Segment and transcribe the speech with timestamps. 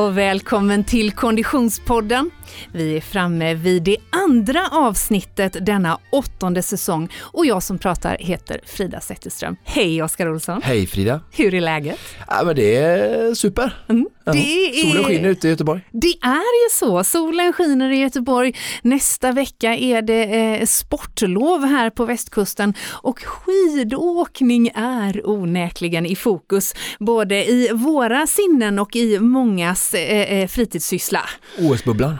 [0.00, 2.30] och välkommen till Konditionspodden.
[2.72, 8.60] Vi är framme vid det andra avsnittet denna åttonde säsong och jag som pratar heter
[8.66, 9.56] Frida Zetterström.
[9.64, 10.60] Hej Oskar Olsson!
[10.64, 11.20] Hej Frida!
[11.32, 11.98] Hur är läget?
[12.28, 13.84] Ja, men det är super.
[13.88, 14.90] Mm, det är...
[14.90, 15.80] Solen skiner ute i Göteborg.
[15.90, 17.04] Det är ju så.
[17.04, 18.54] Solen skiner i Göteborg.
[18.82, 26.74] Nästa vecka är det eh, sportlov här på västkusten och skidåkning är onekligen i fokus,
[26.98, 31.20] både i våra sinnen och i mångas eh, eh, fritidssyssla.
[31.58, 32.16] OS-bubblan.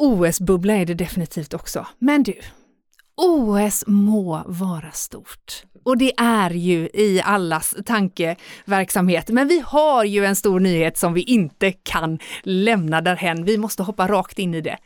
[0.00, 1.86] OS-bubbla är det definitivt också.
[1.98, 2.34] Men du,
[3.16, 5.62] OS må vara stort.
[5.84, 9.28] Och det är ju i allas tankeverksamhet.
[9.28, 13.44] Men vi har ju en stor nyhet som vi inte kan lämna därhen.
[13.44, 14.78] Vi måste hoppa rakt in i det.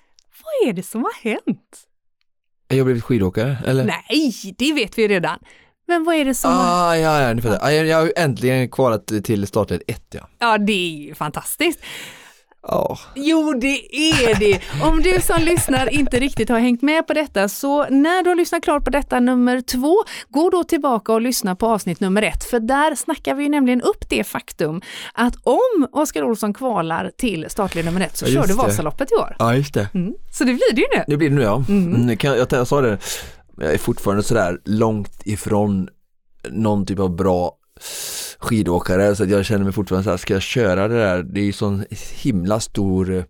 [0.45, 1.89] Vad är det som har hänt?
[2.69, 3.85] Jag blivit skidåkare eller?
[3.85, 5.39] Nej, det vet vi redan.
[5.87, 6.91] Men vad är det som har...
[6.91, 7.71] Ah, ja, ja, ni fattar.
[7.71, 10.29] Jag, har äntligen kvalat till startled 1 ja.
[10.39, 11.81] Ja, det är ju fantastiskt.
[12.69, 14.61] Ja, Jo, det är det.
[14.83, 18.37] Om du som lyssnar inte riktigt har hängt med på detta, så när du har
[18.37, 19.95] lyssnat klart på detta nummer två,
[20.29, 24.09] gå då tillbaka och lyssna på avsnitt nummer ett, för där snackar vi nämligen upp
[24.09, 24.81] det faktum
[25.15, 28.55] att om Oskar Olsson kvalar till startled nummer ett så Ja, kör du.
[28.55, 29.37] Vasaloppet i år.
[29.39, 29.89] ja just det.
[29.95, 30.15] Mm.
[30.33, 31.05] Så det blir det ju nu.
[31.07, 31.65] Det blir det nu ja.
[31.69, 31.95] Mm.
[31.95, 32.17] Mm.
[32.17, 32.99] kan, jag, jag sa det,
[33.57, 35.89] jag är fortfarande sådär långt ifrån
[36.51, 37.53] någon typ av bra
[38.39, 41.23] skidåkare så jag känner mig fortfarande så här, ska jag köra det där?
[41.23, 41.85] Det är ju sån
[42.23, 43.25] himla stor eh,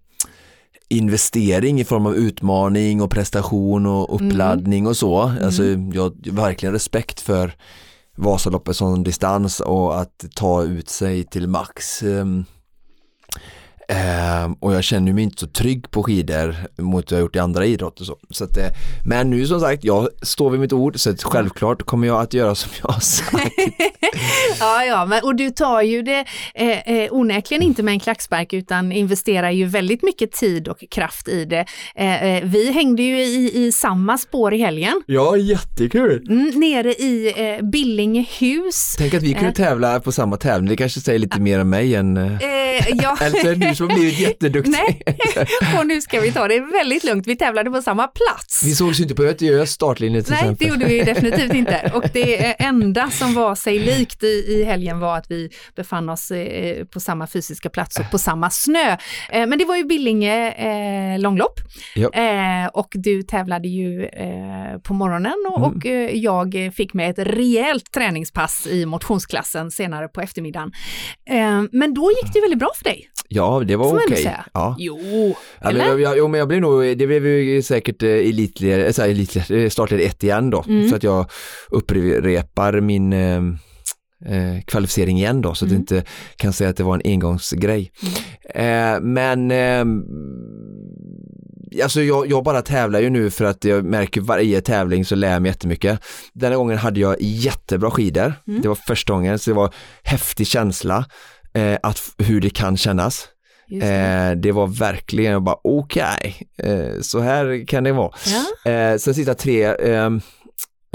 [0.89, 5.21] investering i form av utmaning och prestation och uppladdning och så.
[5.43, 7.55] Alltså jag har verkligen respekt för
[8.17, 12.03] Vasaloppet som distans och att ta ut sig till max.
[13.89, 17.39] Ehm, och jag känner mig inte så trygg på skidor mot vad jag gjort i
[17.39, 18.05] andra idrotter.
[18.05, 18.17] Så.
[18.31, 18.67] Så att, eh,
[19.07, 22.35] men nu som sagt, jag står vid mitt ord så att självklart kommer jag att
[22.35, 23.35] göra som jag har sagt.
[24.61, 28.53] Ja, ja, men, och du tar ju det eh, eh, onekligen inte med en klackspark
[28.53, 31.67] utan investerar ju väldigt mycket tid och kraft i det.
[31.97, 35.03] Eh, eh, vi hängde ju i, i samma spår i helgen.
[35.07, 36.27] Ja, jättekul!
[36.29, 38.95] Mm, nere i eh, Billingehus.
[38.99, 39.53] Tänk att vi kunde Eh.
[39.53, 42.39] tävla på samma tävling, det kanske säger lite mer om mig än eh,
[42.75, 43.17] Eh, ja.
[43.75, 44.73] det du som har blivit jätteduktig.
[44.73, 45.03] Nej,
[45.79, 47.27] och nu ska vi ta det väldigt lugnt.
[47.27, 48.63] Vi tävlade på samma plats.
[48.65, 50.69] Vi sågs inte på Göteborgs startlinje till Nej, det exempel.
[50.69, 51.93] gjorde vi definitivt inte.
[51.95, 56.31] Och det enda som var sig likt i, i helgen var att vi befann oss
[56.31, 58.91] eh, på samma fysiska plats och på samma snö.
[59.31, 60.51] Eh, men det var ju Billinge
[61.15, 61.61] eh, långlopp.
[61.95, 62.11] Ja.
[62.13, 65.77] Eh, och du tävlade ju eh, på morgonen och, Mm.
[65.77, 70.73] och eh, jag fick med ett rejält träningspass i motionsklassen senare på eftermiddagen.
[71.73, 74.17] Men då gick det väldigt bra för dig, Ja, det var okej.
[74.17, 74.45] säga.
[74.53, 74.77] Ja.
[74.79, 75.85] Jo, Ja, men, eller?
[75.87, 79.09] jag, jag, jo, men jag blev nog, det blev ju säkert eh, elitledare, så här,
[79.09, 80.89] elitledare, startled ett igen då, Mm.
[80.89, 81.27] så att jag
[81.71, 83.37] upprepar min eh,
[84.27, 85.75] eh, kvalificering igen då, så att Mm.
[85.89, 87.93] jag inte kan säga att det var en engångsgrej.
[88.55, 89.85] Eh, men eh,
[91.83, 95.33] Alltså jag, jag bara tävlar ju nu för att jag märker varje tävling så lär
[95.33, 96.01] jag mig jättemycket.
[96.33, 98.33] Denna gången hade jag jättebra skidor.
[98.49, 98.61] Mm.
[98.63, 101.05] Det var första gången så det var häftig känsla
[101.55, 103.29] eh, att hur det kan kännas.
[103.69, 103.87] Det.
[103.87, 108.11] Eh, det var verkligen bara okej, eh, så här kan det vara.
[108.27, 108.71] Ja.
[108.71, 110.11] Eh, sen sista tre eh,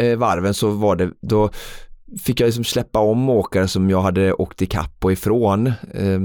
[0.01, 1.49] eh, varven så var det, då
[2.23, 5.67] fick jag liksom släppa om åkare som jag hade åkt ikapp och ifrån.
[5.93, 6.19] Eh,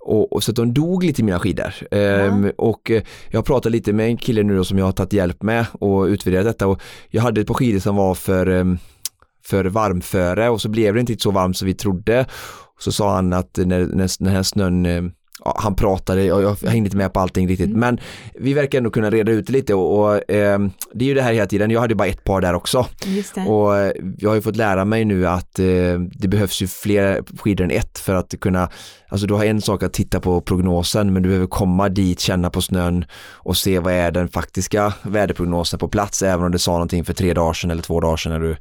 [0.00, 1.72] och, och så att de dog lite i mina skidor.
[1.90, 2.50] Eh, Ja.
[2.58, 5.42] Och eh, jag pratade lite med en kille nu då som jag har tagit hjälp
[5.42, 6.80] med och utvärderat detta och
[7.10, 8.76] jag hade ett par skidor som var för,
[9.46, 12.26] för varmföre och så blev det inte så varmt som vi trodde.
[12.80, 15.02] Så sa han att när, när, när snön eh,
[15.44, 17.66] ja, han pratade och jag hängde inte med på allting riktigt.
[17.68, 17.80] Mm.
[17.80, 18.00] men
[18.34, 20.58] vi verkar ändå kunna reda ut lite och, och eh,
[20.92, 22.86] det är ju det här hela tiden, jag hade bara ett par där också.
[23.48, 27.22] Och eh, jag har ju fått lära mig nu att eh, det behövs ju fler
[27.38, 28.68] skidor än ett för att kunna,
[29.08, 32.50] alltså du har en sak att titta på prognosen men du behöver komma dit, känna
[32.50, 36.72] på snön och se vad är den faktiska väderprognosen på plats även om det sa
[36.72, 38.56] någonting för tre dagar sedan eller två dagar sedan när du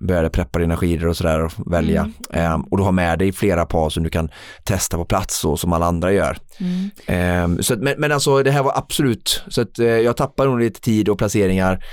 [0.00, 2.10] började preppa dina skidor och sådär och välja.
[2.32, 2.52] Mm.
[2.52, 4.30] Eh, och du har med dig flera par som du kan
[4.64, 6.36] testa på plats så som alla andra gör.
[6.60, 6.90] Mm.
[7.06, 10.50] Ehm, så att, men, men alltså det här var absolut, så att eh, jag tappade
[10.50, 11.84] nog lite tid och placeringar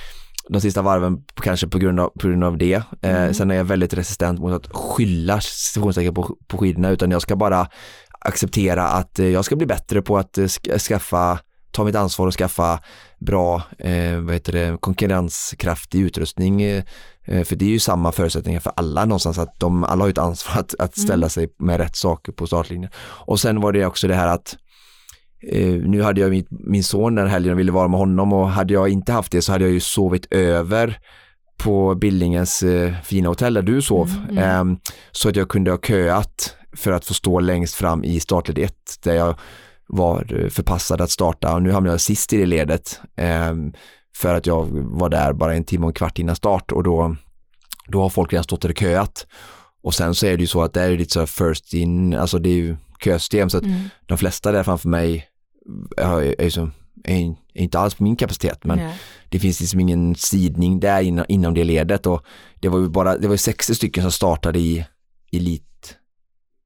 [0.49, 2.73] de sista varven kanske på grund av, på grund av det.
[2.73, 3.33] Eh, Mm.
[3.33, 7.35] Sen är jag väldigt resistent mot att skylla citationstecken på, på skidorna utan jag ska
[7.35, 7.67] bara
[8.19, 11.39] acceptera att eh, jag ska bli bättre på att eh, sk- skaffa
[11.71, 12.79] ta mitt ansvar och skaffa
[13.19, 16.83] bra eh, vad heter det, konkurrenskraftig utrustning eh,
[17.25, 20.59] för det är ju samma förutsättningar för alla någonstans att de alla har ett ansvar
[20.59, 24.15] att, att ställa sig med rätt saker på startlinjen och sen var det också det
[24.15, 24.57] här att
[25.51, 28.49] eh, nu hade jag min, min son den helgen och ville vara med honom och
[28.49, 30.99] hade jag inte haft det så hade jag ju sovit över
[31.57, 34.09] på Billingens eh, fina hotell där du sov.
[34.29, 34.71] Mm, mm.
[34.71, 34.77] Eh,
[35.11, 38.73] så att jag kunde ha köat för att få stå längst fram i startled 1
[39.03, 39.35] där jag
[39.87, 43.53] var förpassad att starta och nu hamnade jag sist i det ledet eh,
[44.15, 47.15] för att jag var där bara en timme och en kvart innan start och då,
[47.87, 49.27] då har folk redan stått och köat.
[49.83, 52.39] Och sen så är det ju så att det är lite så first in, alltså
[52.39, 53.81] det är ju kösystem så att mm.
[54.05, 55.27] de flesta där framför mig
[55.97, 56.69] är, är, så,
[57.03, 58.95] är, inte alls på min kapacitet men Nej.
[59.29, 62.25] det finns liksom ingen sidning där inom, inom det ledet och
[62.59, 64.85] det var ju bara, det var 60 stycken som startade i
[65.31, 65.95] elit,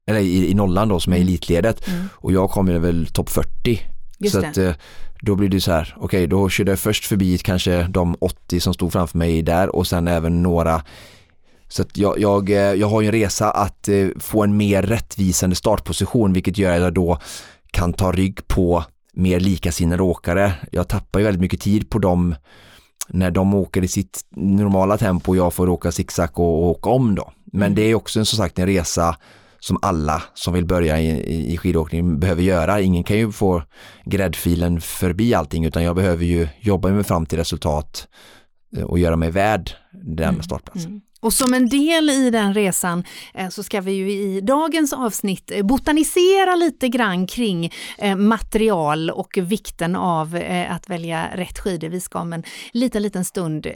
[0.06, 1.28] eller i, i nollan då som är mm.
[1.28, 2.08] elitledet mm.
[2.12, 3.80] och jag kom ju väl topp 40.
[4.18, 4.48] Just så det.
[4.48, 4.74] att eh,
[5.20, 8.60] då blir det så här, okej okay, då körde jag först förbi kanske de 80
[8.60, 10.82] som stod framför mig där och sen även några
[11.68, 14.82] så att jag, jag, eh, jag har ju en resa att eh, få en mer
[14.82, 17.18] rättvisande startposition vilket gör att jag då
[17.70, 20.52] kan ta rygg på mer likasinnade åkare.
[20.72, 22.34] Jag tappar ju väldigt mycket tid på dem
[23.08, 26.90] när de åker i sitt normala tempo och jag får åka zigzag och, och åka
[26.90, 27.32] om då.
[27.44, 27.74] Men mm.
[27.74, 29.16] det är också en, som sagt en resa
[29.60, 32.80] som alla som vill börja i, i skidåkning behöver göra.
[32.80, 33.62] Ingen kan ju få
[34.04, 38.08] gräddfilen förbi allting utan jag behöver ju jobba mig fram till resultat
[38.76, 40.42] eh, och göra mig värd den mm.
[40.42, 40.90] startplatsen.
[40.90, 41.00] Mm.
[41.20, 43.04] Och som en del i den resan
[43.34, 49.10] eh, så ska vi ju i dagens avsnitt eh, botanisera lite grann kring eh, material
[49.10, 51.88] och vikten av att välja rätt skidor.
[51.88, 52.42] Vi ska om en
[52.72, 53.66] liten, liten stund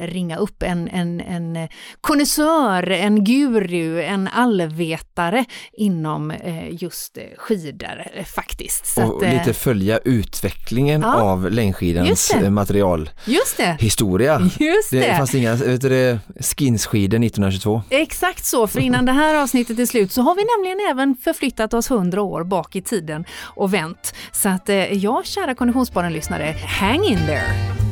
[0.00, 1.68] ringa upp en, en, en
[2.00, 6.32] konnässör, en guru, en allvetare inom
[6.70, 8.86] just skidor faktiskt.
[8.86, 14.40] Så och att, lite följa utvecklingen ja, av längdskidans materialhistoria.
[14.40, 14.64] Just det.
[14.64, 15.00] Just det.
[15.00, 17.82] det fanns inga Eh, vet du, skins 1922.
[17.90, 21.74] Exakt så, för innan det här avsnittet är slut så har vi nämligen även förflyttat
[21.74, 24.14] oss 100 år bak i tiden och vänt.
[24.32, 27.83] Så att eh, ja, kära Konditionsbaren-lyssnare, hang in there!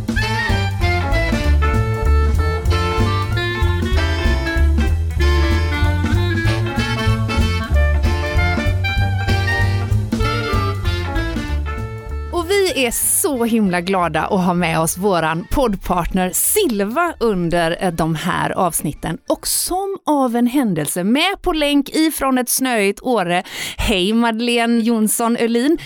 [12.53, 18.15] Vi är så himla glada att ha med oss våran poddpartner Silva under eh, de
[18.15, 19.19] här avsnitten.
[19.29, 23.43] Och som av en händelse med på länk ifrån ett snöigt Åre.
[23.77, 25.79] Hej Madeleine Jonsson Ölin!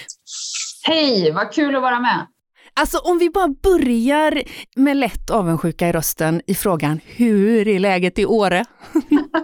[0.86, 2.26] Hej, vad kul att vara med!
[2.78, 4.42] Alltså om vi bara börjar
[4.74, 8.64] med lätt avundsjuka i rösten i frågan, hur är läget i Åre?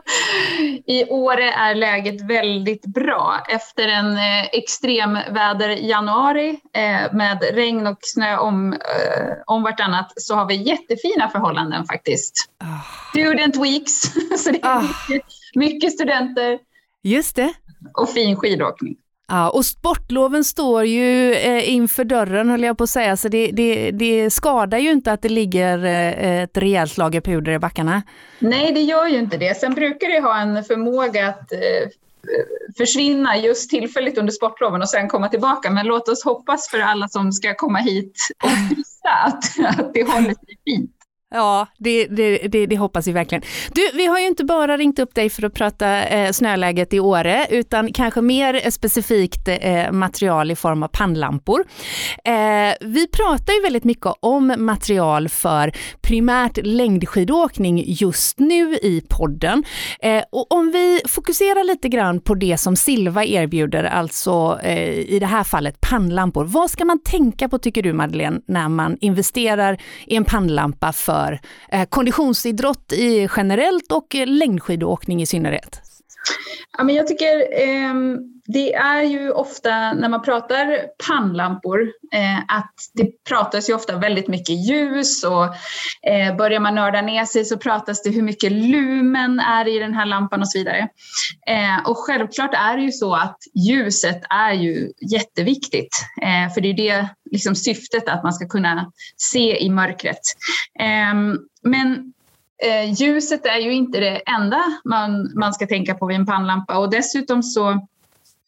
[0.87, 3.44] I Åre är läget väldigt bra.
[3.49, 8.79] Efter en eh, extremväder januari eh, med regn och snö om, eh,
[9.46, 12.50] om vartannat så har vi jättefina förhållanden faktiskt.
[12.61, 12.81] Oh.
[13.11, 14.02] Student weeks,
[14.44, 14.82] så det är oh.
[14.82, 16.58] mycket, mycket studenter.
[17.02, 17.52] Just det.
[17.94, 18.96] Och fin skidåkning.
[19.32, 23.50] Ja, och sportloven står ju eh, inför dörren höll jag på att säga, så det,
[23.52, 28.02] det, det skadar ju inte att det ligger eh, ett rejält lager puder i backarna.
[28.38, 29.56] Nej, det gör ju inte det.
[29.56, 31.58] Sen brukar det ha en förmåga att eh,
[32.76, 35.70] försvinna just tillfälligt under sportloven och sen komma tillbaka.
[35.70, 39.44] Men låt oss hoppas för alla som ska komma hit och visa att,
[39.79, 41.01] att det håller sig fint.
[41.34, 43.43] Ja, det, det, det, det, hoppas vi verkligen.
[43.75, 47.00] Du, vi har ju inte bara ringt upp dig för att prata eh, snöläget i
[47.00, 51.64] Åre, utan kanske mer eh, specifikt eh, material i form av pannlampor.
[52.25, 55.72] Eh, vi pratar ju väldigt mycket om material för
[56.03, 59.65] primärt längdskidåkning just nu i podden.
[60.01, 65.19] Eh, och om vi fokuserar lite grann på det som Silva erbjuder, alltså eh, i
[65.20, 66.44] det här fallet pannlampor.
[66.44, 71.21] Vad ska man tänka på tycker du Madeleine, när man investerar i en pannlampa för
[71.22, 75.92] för eh, konditionsidrott i generellt och eh, längdskidåkning i synnerhet?
[76.79, 77.94] Ja, men jag tycker eh,
[78.46, 81.81] det är ju ofta när man pratar pannlampor
[82.14, 85.44] eh, att det pratas ju ofta väldigt mycket ljus och
[86.10, 89.94] eh, börjar man nörda ner sig så pratas det hur mycket lumen är i den
[89.94, 90.88] här lampan och så vidare.
[91.46, 93.38] Eh, och självklart är det ju så att
[93.69, 98.93] ljuset är ju jätteviktigt eh, för det är det liksom syftet att man ska kunna
[99.17, 100.20] se i mörkret.
[100.81, 102.11] Ehm, men
[102.98, 106.90] ljuset är ju inte det enda man, man ska tänka på vid en pannlampa och
[106.90, 107.86] dessutom så,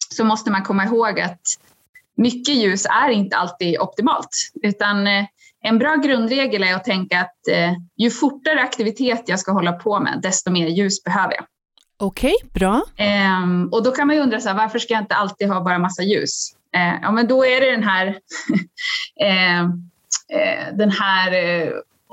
[0.09, 1.41] så måste man komma ihåg att
[2.15, 5.25] mycket ljus är inte alltid optimalt utan eh,
[5.61, 9.99] en bra grundregel är att tänka att eh, ju fortare aktivitet jag ska hålla på
[9.99, 11.45] med desto mer ljus behöver jag.
[11.97, 12.83] Okej, okay, bra.
[13.43, 15.61] Um, och då kan man ju undra så här, varför ska jag inte alltid ha
[15.61, 16.55] bara massa ljus?
[16.77, 21.31] Uh, ja, men då är det den här, uh, uh, den här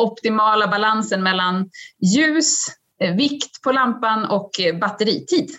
[0.02, 1.70] optimala balansen mellan
[2.16, 2.66] ljus,
[3.00, 5.50] eh, vikt på lampan och eh, batteritid.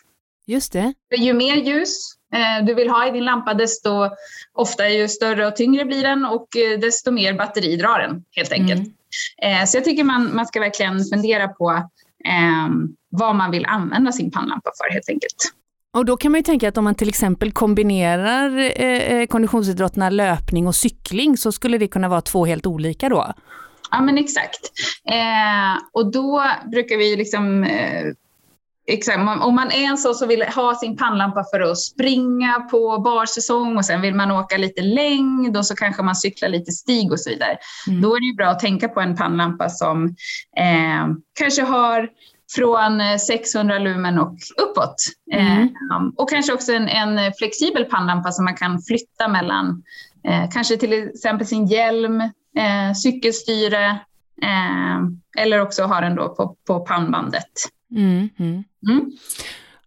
[0.47, 0.93] Just det.
[1.17, 1.97] Ju mer ljus
[2.33, 4.09] eh, du vill ha i din lampa desto
[4.53, 6.47] ofta ju större och tyngre blir den och
[6.81, 8.81] desto mer batteri drar den helt enkelt.
[8.81, 9.67] Mm.
[9.67, 11.71] Så jag tycker man, man ska verkligen fundera på
[12.25, 12.69] eh,
[13.09, 15.53] vad man vill använda sin pannlampa för helt enkelt.
[15.97, 20.67] Och då kan man ju tänka att om man till exempel kombinerar eh, konditionsidrotterna löpning
[20.67, 23.33] och cykling så skulle det kunna vara två helt olika då?
[23.93, 24.59] Ja men exakt.
[25.12, 28.05] Eh, och då brukar vi liksom eh,
[28.88, 29.17] Exakt.
[29.17, 33.77] Om man är en sån som vill ha sin pannlampa för att springa på barsäsong
[33.77, 37.19] och sen vill man åka lite längd och så kanske man cyklar lite stig och
[37.19, 37.57] så vidare.
[37.88, 38.01] Mm.
[38.01, 40.05] Då är det ju bra att tänka på en pannlampa som
[40.57, 41.07] eh,
[41.39, 42.09] kanske har
[42.55, 44.95] från 600 lumen och uppåt.
[45.33, 45.63] Mm.
[45.63, 45.67] Eh,
[46.15, 49.83] och kanske också en, en, flexibel pannlampa som man kan flytta mellan
[50.27, 52.21] eh, kanske till exempel sin hjälm,
[52.57, 53.86] eh, cykelstyre
[54.41, 55.00] eh,
[55.38, 57.51] eller också ha den då på, på pannbandet.
[57.95, 58.63] Mm, mm.
[58.89, 59.12] Mm.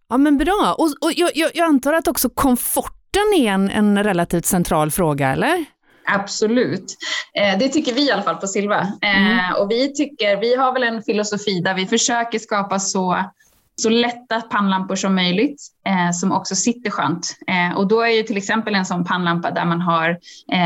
[0.09, 4.45] Ja men bra, och, och jag, jag, antar att också komforten är en, en relativt
[4.45, 5.65] central fråga, eller?
[6.05, 6.97] Absolut.
[7.33, 8.79] Eh, det tycker vi i alla fall på Silva.
[9.01, 9.55] Eh, mm.
[9.61, 13.25] och vi tycker, vi har väl en filosofi där vi försöker skapa så,
[13.81, 15.61] så lätta pannlampor som möjligt,
[16.19, 17.35] som också sitter skönt.
[17.75, 20.17] Och då är ju till exempel en sån pannlampa där man har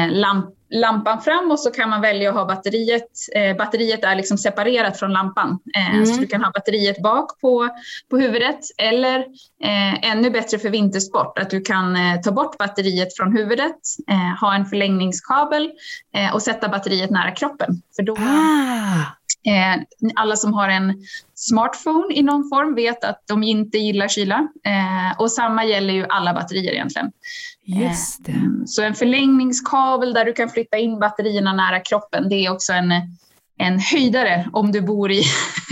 [0.10, 3.10] lamp lampan fram och så kan man välja att ha batteriet.
[3.36, 5.60] Eh, batteriet är liksom separerat från lampan.
[5.78, 6.06] Eh, mm.
[6.06, 7.70] Så du kan ha batteriet bak på,
[8.10, 9.20] på huvudet eller
[9.63, 13.78] eh, ännu bättre för vintersport att du kan eh, ta bort batteriet från huvudet,
[14.10, 15.72] eh, ha en förlängningskabel
[16.16, 17.82] eh, och sätta batteriet nära kroppen.
[17.96, 19.06] För då, ah.
[20.16, 20.94] alla som har en
[21.36, 24.48] smartphone i någon form vet att de inte gillar kyla.
[25.18, 27.12] och samma gäller ju alla batterier egentligen.
[27.80, 28.32] Just det.
[28.32, 28.68] Mm.
[28.68, 32.92] Så en förlängningskabel där du kan flytta in batterierna nära kroppen, det är också en,
[33.58, 35.24] en höjdare om du bor i,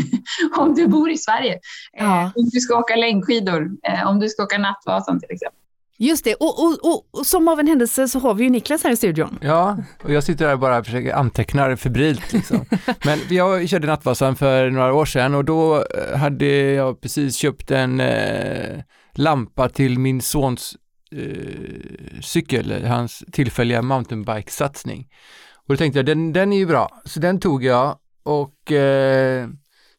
[0.57, 1.59] om du bor i Sverige.
[1.91, 2.21] Ja.
[2.21, 5.59] Eh, om du ska åka längdskidor, eh, om du ska åka Nattvasan till exempel.
[6.01, 8.83] Just det, och, och, och, och, som av en händelse så har vi ju Niklas
[8.83, 9.39] här i studion.
[9.41, 12.33] Ja, och jag sitter där och bara försöker anteckna febrilt.
[12.33, 12.65] Liksom.
[13.05, 17.71] Men jag körde Nattvasan för några år sedan och då eh, hade jag precis köpt
[17.71, 18.79] en eh,
[19.13, 20.75] lampa till min sons
[21.15, 25.07] eh, cykel, hans tillfälliga mountainbike-satsning.
[25.55, 29.49] Och då tänkte jag, den, den är ju bra, så den tog jag och eh,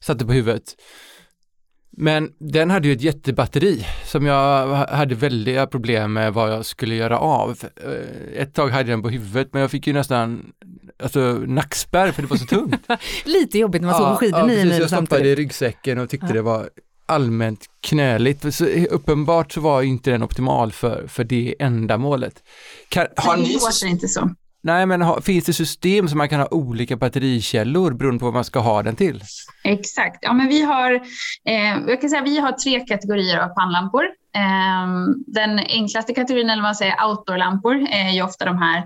[0.00, 0.76] satte på huvudet.
[1.92, 6.94] Men den hade ju ett jättebatteri som jag hade väldiga problem med vad jag skulle
[6.94, 7.58] göra av.
[7.76, 10.52] Eh, ett tag hade jag den på huvudet men jag fick ju nästan
[11.02, 12.86] alltså, nackspärr för det var så tungt.
[13.24, 15.98] Lite jobbigt när man ja, såg på skidor ja, nio mil Jag stoppade i ryggsäcken
[15.98, 16.32] och tyckte ja.
[16.32, 16.70] det var
[17.10, 18.54] allmänt knöligt.
[18.54, 22.42] Så uppenbart så var inte den optimal för, för det ändamålet.
[22.88, 23.42] Kan, har ni...
[23.42, 24.34] Det låter inte så.
[24.62, 28.34] Nej, men ha, finns det system som man kan ha olika batterikällor beroende på vad
[28.34, 29.22] man ska ha den till?
[29.64, 30.18] Exakt.
[30.22, 30.94] Ja, men vi har,
[31.44, 34.04] eh, jag kan säga, vi har tre kategorier av pannlampor.
[34.36, 38.78] Eh, den enklaste kategorin, eller vad man säger, outdoorlampor, är ju ofta de här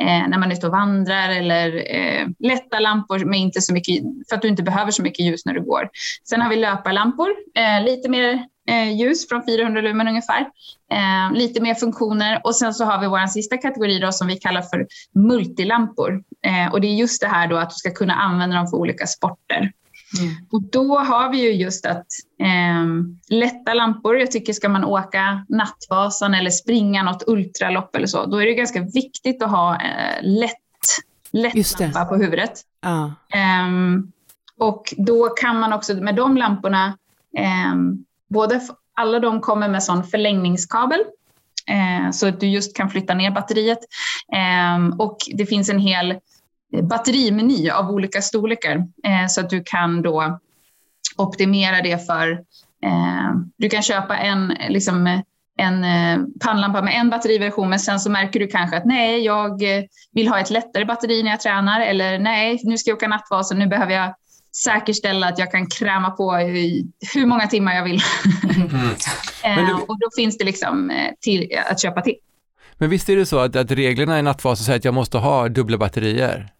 [0.00, 4.02] eh, när man är ute och vandrar eller eh, lätta lampor med inte så mycket,
[4.28, 5.88] för att du inte behöver så mycket ljus när du går.
[6.28, 10.40] Sen har vi löparlampor, eh, lite mer ljus från 400 lumen ungefär.
[10.90, 14.36] Eh, lite mer funktioner och sen så har vi vår sista kategori då, som vi
[14.36, 16.22] kallar för multilampor.
[16.42, 18.76] Eh, och det är just det här då att du ska kunna använda dem för
[18.76, 19.72] olika sporter.
[20.18, 20.34] Mm.
[20.50, 22.06] Och då har vi ju just att
[22.40, 22.86] eh,
[23.28, 28.42] lätta lampor, jag tycker ska man åka Nattvasan eller springa något ultralopp eller så, då
[28.42, 30.52] är det ganska viktigt att ha eh, lätt,
[31.32, 32.60] lätt lampa på huvudet.
[32.82, 33.04] Ah.
[33.32, 33.68] Eh,
[34.58, 36.98] och då kan man också med de lamporna,
[37.38, 38.60] ehm, både
[38.94, 41.00] alla de kommer med sån förlängningskabel
[41.66, 43.78] eh, så att du just kan flytta ner batteriet.
[44.32, 46.14] Eh, och det finns en hel
[46.82, 50.38] batterimeny av olika storlekar eh, så att du kan då
[51.16, 52.30] optimera det för...
[52.82, 55.22] Eh, du kan köpa en, liksom,
[55.58, 59.62] en eh, pannlampa med en batteriversion men sen så märker du kanske att nej, jag
[59.62, 63.08] eh, vill ha ett lättare batteri när jag tränar eller nej, nu ska jag åka
[63.08, 64.14] nattvasa, nu behöver jag
[64.64, 68.00] säkerställa att jag kan kräma på i hur många timmar jag vill.
[69.44, 69.66] Mm.
[69.66, 69.72] du...
[69.72, 72.16] och då finns det liksom till, att köpa till.
[72.78, 75.48] Men visst är det så att, att reglerna i nattfasen säger att jag måste ha
[75.48, 76.52] dubbla batterier?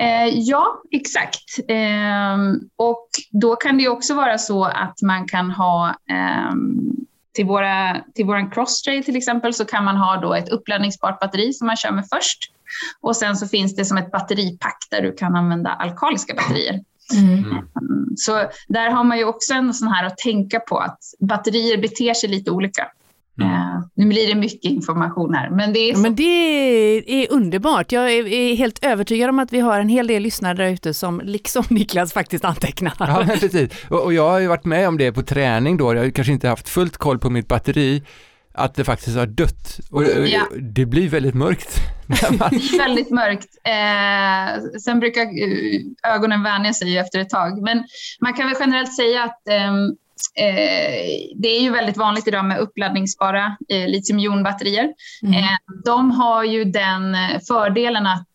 [0.00, 1.58] Eh, ja, exakt.
[1.68, 2.38] Eh,
[2.76, 6.54] och då kan det också vara så att man kan ha eh,
[7.34, 11.52] till, våra, till våran crosstrail till exempel så kan man ha då ett uppladdningsbart batteri
[11.52, 12.50] som man kör med först.
[13.00, 16.80] Och sen så finns det som ett batteripack där du kan använda alkaliska batterier.
[17.12, 17.38] Mm.
[17.38, 17.64] mm.
[18.16, 18.32] Så
[18.68, 22.28] där har man ju också en sån här att tänka på att batterier beter sig
[22.28, 22.88] lite olika.
[23.40, 23.52] Mm.
[23.52, 26.00] Uh, nu blir det mycket information här, men det är, så.
[26.00, 27.92] men det är underbart.
[27.92, 31.20] Jag är, helt övertygad om att vi har en hel del lyssnare där ute som
[31.24, 32.94] liksom Niklas faktiskt antecknar.
[32.98, 33.70] Ja, precis.
[33.88, 35.94] Och, och, jag har ju varit med om det på träning då.
[35.94, 38.02] Jag har kanske inte haft fullt koll på mitt batteri
[38.54, 39.80] att det faktiskt har dött.
[39.90, 40.42] Och ja.
[40.60, 41.80] det blir väldigt mörkt.
[42.06, 43.48] det blir väldigt mörkt.
[43.64, 47.62] Eh, sen brukar eh, ögonen vänja sig efter ett tag.
[47.62, 47.84] Men
[48.20, 49.74] man kan väl generellt säga att eh,
[50.46, 50.94] eh,
[51.36, 54.88] det är ju väldigt vanligt idag med uppladdningsbara eh, litiumjonbatterier.
[55.22, 55.34] Mm.
[55.34, 58.28] Eh, de har ju den eh, fördelen att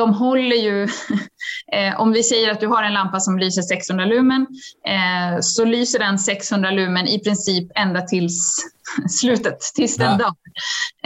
[0.00, 0.82] de håller ju,
[1.72, 4.46] eh, om vi säger att du har en lampa som lyser 600 lumen,
[4.86, 8.56] eh, så lyser den 600 lumen i princip ända tills
[9.20, 10.16] slutet, tills den Ja.
[10.16, 10.32] dör.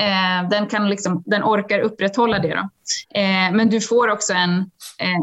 [0.04, 2.54] Eh, den, kan liksom, den orkar upprätthålla det.
[2.54, 2.68] Då.
[3.20, 4.70] Eh, men du får också en,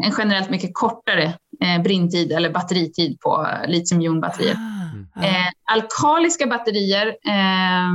[0.04, 1.24] en generellt mycket kortare
[1.64, 4.54] eh, brinntid eller batteritid på litiumjonbatterier.
[4.54, 4.82] Ah,
[5.22, 7.92] Eh, alkaliska batterier eh,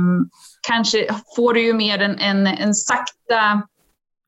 [0.68, 1.06] kanske
[1.36, 3.62] får du ju mer en, en, en sakta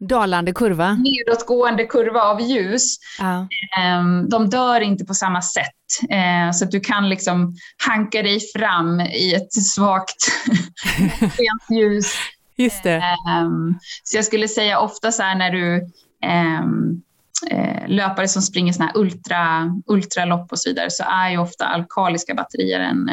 [0.00, 0.92] Dalande kurva.
[0.92, 2.97] nedåtgående kurva av ljus.
[3.19, 3.40] Ja.
[3.78, 5.66] Eh, de dör inte på samma sätt.
[6.11, 7.54] Eh, så att du kan liksom
[7.87, 10.23] hanka dig fram i ett svagt
[11.19, 12.14] sent ljus.
[12.57, 13.02] Just det.
[13.28, 15.87] Ehm, så jag skulle säga ofta så här när du
[16.25, 17.02] ehm,
[17.50, 21.64] eh, löpare som springer såna här ultra, ultralopp och så vidare så är ju ofta
[21.64, 23.09] alkaliska batterier en,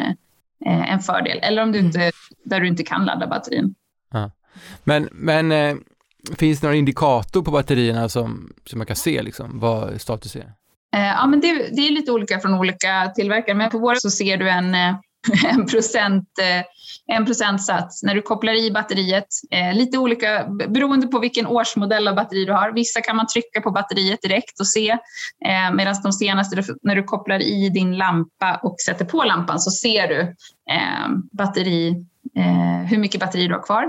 [0.66, 1.38] eh, en fördel.
[1.42, 2.12] Eller om du inte,
[2.44, 3.74] där du inte kan ladda batterin.
[4.84, 5.76] Men, men eh,
[6.38, 10.52] finns det någon indikator på batterierna som, som man kan se liksom, vad status är?
[10.96, 14.10] Eh, ja, men det, det är lite olika från olika tillverkare, men på våra så
[14.10, 14.94] ser du en, eh,
[15.44, 19.26] en, procent, eh, en procentsats när du kopplar i batteriet.
[19.74, 22.72] Lite olika beroende på vilken årsmodell av batteri du har.
[22.72, 24.98] Vissa kan man trycka på batteriet direkt och se,
[25.74, 30.08] medan de senaste, när du kopplar i din lampa och sätter på lampan så ser
[30.08, 30.34] du
[31.32, 32.04] batteri,
[32.88, 33.84] hur mycket batteri du har kvar.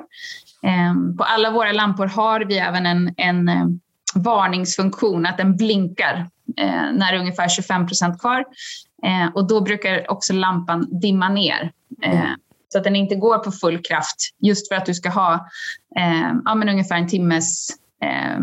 [0.63, 3.65] Eh, på alla våra lampor har vi även en, en eh,
[4.15, 8.45] varningsfunktion, att den blinkar eh, när det är ungefär 25 procent kvar.
[9.05, 11.71] Eh, och då brukar också lampan dimma ner.
[12.03, 12.29] Eh,
[12.69, 15.33] så att den inte går på full kraft just för att du ska ha
[15.97, 17.69] eh, ja, men ungefär en timmes
[18.03, 18.39] eh,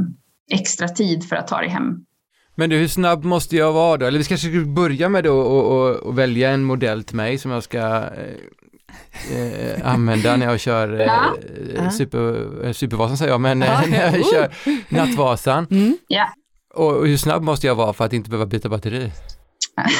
[0.50, 2.04] extra tid för att ta dig hem.
[2.54, 4.06] Men du, hur snabb måste jag vara då?
[4.06, 7.38] Eller vi kanske ska börja med då och, och, och välja en modell till mig
[7.38, 8.36] som jag ska eh,
[9.32, 11.36] eh, använda när jag kör eh, Ja.
[11.76, 13.82] eh, super, eh, Supervasan säger jag, men eh, Ja.
[13.90, 14.50] när jag kör
[14.88, 15.66] Nattvasan.
[15.70, 15.96] Mm.
[16.08, 16.28] Ja.
[16.74, 19.12] Och, och hur snabb måste jag vara för att inte behöva byta batteri?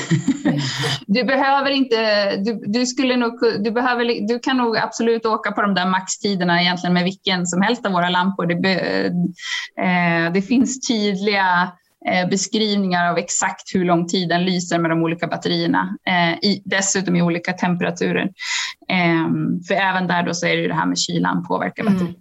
[1.07, 1.97] Du behöver inte,
[2.37, 3.33] du, du, skulle nog,
[3.65, 7.63] du, behöver, du kan nog absolut åka på de där maxtiderna egentligen med vilken som
[7.63, 8.47] helst av våra lampor.
[8.47, 8.75] Det, be,
[9.85, 11.73] eh, det finns tydliga
[12.31, 15.97] beskrivningar av exakt hur lång tid den lyser med de olika batterierna.
[16.07, 18.31] Eh, i, dessutom i olika temperaturer.
[18.88, 19.29] Eh,
[19.69, 21.95] för även där då så är det ju det här med kylan påverkar Mm.
[21.95, 22.16] batteriet.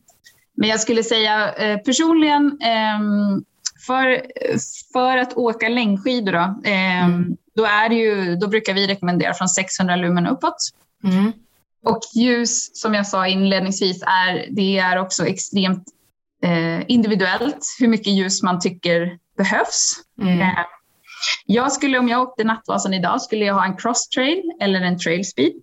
[0.58, 3.44] Men jag skulle säga eh, personligen ehm,
[3.88, 4.22] för,
[4.94, 9.96] för att åka längdskidor då, ehm, då, är ju, då brukar vi rekommendera från 600
[9.96, 10.58] lumen uppåt.
[11.04, 11.32] Mm.
[11.86, 15.84] Och ljus, som jag sa inledningsvis, är, det är också extremt
[16.44, 19.94] eh, individuellt hur mycket ljus man tycker behövs.
[20.22, 20.42] Mm.
[20.42, 20.60] Eh,
[21.46, 25.54] jag skulle, om jag åkte Nattvasan idag, skulle jag ha en crosstrail eller en trailspeed.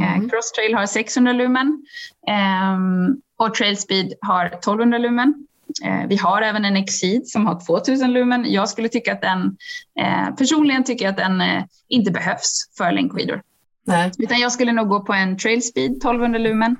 [0.00, 0.30] Eh, Mm.
[0.30, 1.86] crosstrail har 600 lumen
[2.28, 5.46] ehm, och trailspeed har 1200 lumen.
[5.84, 8.52] Eh, vi har även en Exceed som har 2000 lumen.
[8.52, 9.56] Jag skulle tycka att den,
[10.38, 11.42] personligen tycker jag att den
[11.88, 13.42] inte behövs för längdskidor.
[13.86, 14.12] Nej.
[14.18, 16.76] Utan jag skulle nog gå på en trailspeed 1200 lumen.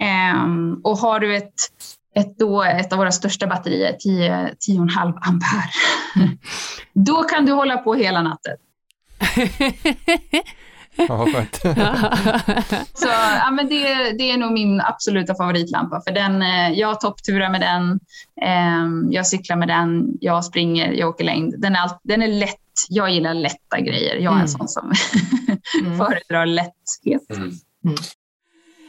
[0.00, 1.54] Ehm, och har du ett,
[2.14, 4.32] ett, då, ett av våra största batterier, 10
[4.68, 5.70] 10,5 ampere,
[6.94, 8.56] då kan du hålla på hela natten.
[10.96, 11.56] Ja, vad skönt.
[12.94, 13.06] Så
[13.38, 16.02] ja, men det, det är nog min absoluta favoritlampa.
[16.06, 18.00] För den, eh, jag toppturar med den,
[18.42, 21.54] ehm, jag cyklar med den, jag springer, jag åker längd.
[21.58, 22.56] Den är, allt, den är lätt.
[22.88, 24.14] Jag gillar lätta grejer.
[24.14, 24.40] Jag är Mm.
[24.40, 24.92] en sån som
[25.84, 25.98] Mm.
[25.98, 27.22] föredrar lätthet.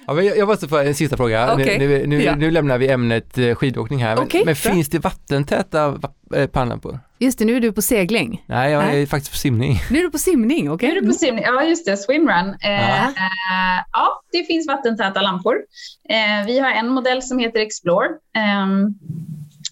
[0.07, 1.53] Ja, men jag, jag måste få en sista fråga.
[1.53, 1.79] Okej.
[1.79, 2.35] Nu, nu, nu, Ja.
[2.35, 4.15] nu lämnar vi ämnet eh, skidåkning här.
[4.15, 6.99] Men, Okej, men finns det vattentäta va- eh, pannlampor?
[7.19, 8.43] Just det, nu är du på segling.
[8.45, 9.01] Nej, jag Nej.
[9.01, 9.79] är faktiskt på simning.
[9.89, 10.89] Nu är du på simning, okej?
[10.89, 11.43] Nu är du på simning.
[11.43, 11.97] Ja, just det.
[11.97, 12.49] Swimrun.
[12.63, 12.95] Eh, Ja.
[13.05, 15.55] eh, ja, det finns vattentäta lampor.
[16.09, 18.07] Eh, vi har en modell som heter Explore.
[18.37, 18.87] Ehm,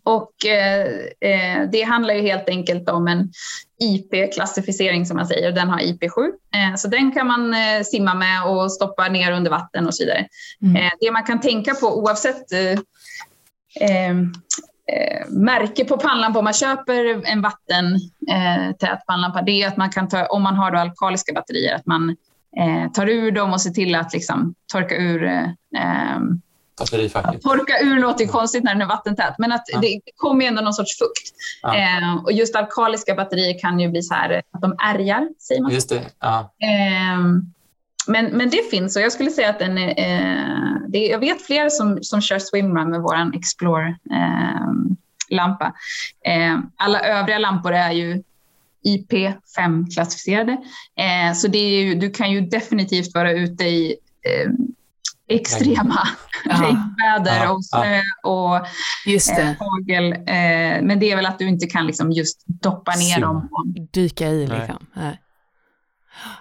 [0.04, 0.32] och
[1.72, 3.32] det handlar ju helt enkelt om en
[3.80, 5.52] IP-klassificering som man säger.
[5.52, 6.32] Den har IP7.
[6.56, 10.04] Eh, så den kan man eh, simma med och stoppa ner under vatten och så
[10.04, 10.28] vidare.
[10.62, 10.76] Mm.
[10.76, 12.80] Eh, det man kan tänka på oavsett eh,
[13.90, 14.10] eh,
[14.92, 19.90] eh, märke på pannlampa, om man köper en vattentät eh, pannlampa, det är att man
[19.90, 22.10] kan ta, om man har då alkaliska batterier, att man
[22.58, 25.26] eh, tar ur dem och ser till att liksom, torka ur
[26.80, 27.42] Batterifacket.
[27.42, 29.80] Torka ur låter ju konstigt när den är vattentät, men att Ja.
[29.80, 31.34] det kommer ju ändå någon sorts fukt.
[31.62, 31.76] Ja.
[31.76, 35.72] Eh, och just alkaliska batterier kan ju bli så här att de ärgar, säger man.
[35.72, 36.54] Just det, ja.
[36.64, 37.42] Ehm,
[38.08, 41.42] men, men det finns och jag skulle säga att den är, eh, det, jag vet
[41.42, 45.74] flera som, som kör swimrun med våran Explore-lampa.
[46.26, 48.24] Eh, alla övriga lampor är ju
[48.88, 50.52] IP5-klassificerade.
[51.00, 54.50] Eh, så det ju, du kan ju definitivt vara ute i eh,
[55.30, 56.08] extrema
[56.46, 58.68] regnväder och snö och
[59.06, 59.42] Just det.
[59.42, 60.14] eh, hagel.
[60.14, 63.28] Eh, men det är väl att du inte kan liksom just doppa ner Simma.
[63.28, 63.50] dem.
[63.94, 64.60] dyka i Nej.
[64.60, 64.86] liksom.
[64.94, 65.20] Nej.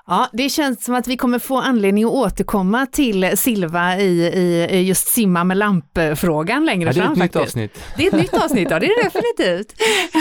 [0.07, 4.27] Ja, det känns som att vi kommer få anledning att återkomma till Silva i,
[4.71, 7.57] i just simma med lamp-frågan längre Ja, det är fram ett nytt faktiskt.
[7.57, 7.79] avsnitt.
[7.97, 9.75] Det är ett nytt avsnitt, ja det är det definitivt.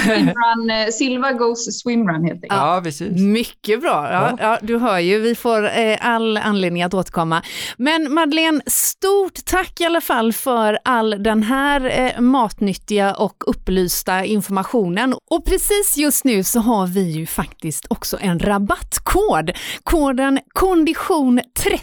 [0.03, 2.51] Swimrun, eh, Silva goes swimrun helt enkelt.
[2.53, 3.21] Ja, precis.
[3.21, 4.11] Mycket bra.
[4.11, 7.41] Ja, ja, du hör ju, vi får eh, all anledning att återkomma.
[7.77, 14.25] Men Madeleine, stort tack i alla fall för all den här eh, matnyttiga och upplysta
[14.25, 15.15] informationen.
[15.29, 19.46] Och precis just nu så har vi ju faktiskt också en rabattkod.
[19.83, 21.79] Koden kondition30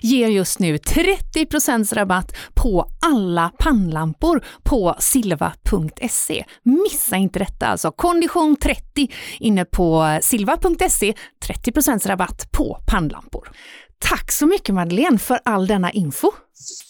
[0.00, 6.44] ger just nu 30% rabatt på alla pannlampor på silva.se.
[6.62, 7.90] Missa inte detta alltså.
[7.90, 9.08] Kondition 30
[9.40, 11.14] inne på silva.se.
[11.46, 13.50] 30 rabatt på pannlampor.
[13.98, 16.32] Tack så mycket Madeleine för all denna info.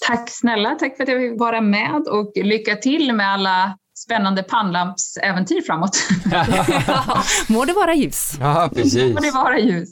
[0.07, 4.43] Tack snälla, tack för att jag fick vara med och lycka till med alla spännande
[4.43, 5.97] pannlampsäventyr framåt.
[7.49, 8.33] Må det vara ljus.
[8.41, 9.15] Ja, precis.
[9.15, 9.91] Får det vara ljus.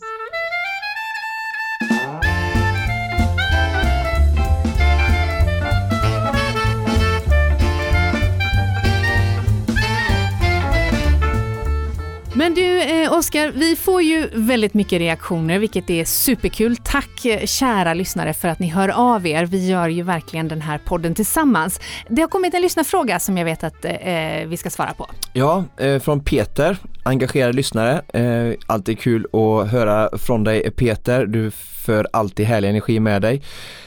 [12.44, 16.76] Men du eh, Oskar, vi får ju väldigt mycket reaktioner vilket är superkul.
[16.76, 19.46] Tack eh, kära lyssnare för att ni hör av er.
[19.46, 21.80] Vi gör ju verkligen den här podden tillsammans.
[22.09, 25.07] Det har kommit en lyssnarfråga som jag vet att eh, eh, vi ska svara på.
[25.33, 28.02] Ja, eh, från Peter, engagerad lyssnare.
[28.09, 31.50] Eh, alltid kul att höra från dig Peter, du
[31.85, 33.42] för alltid härlig energi med dig.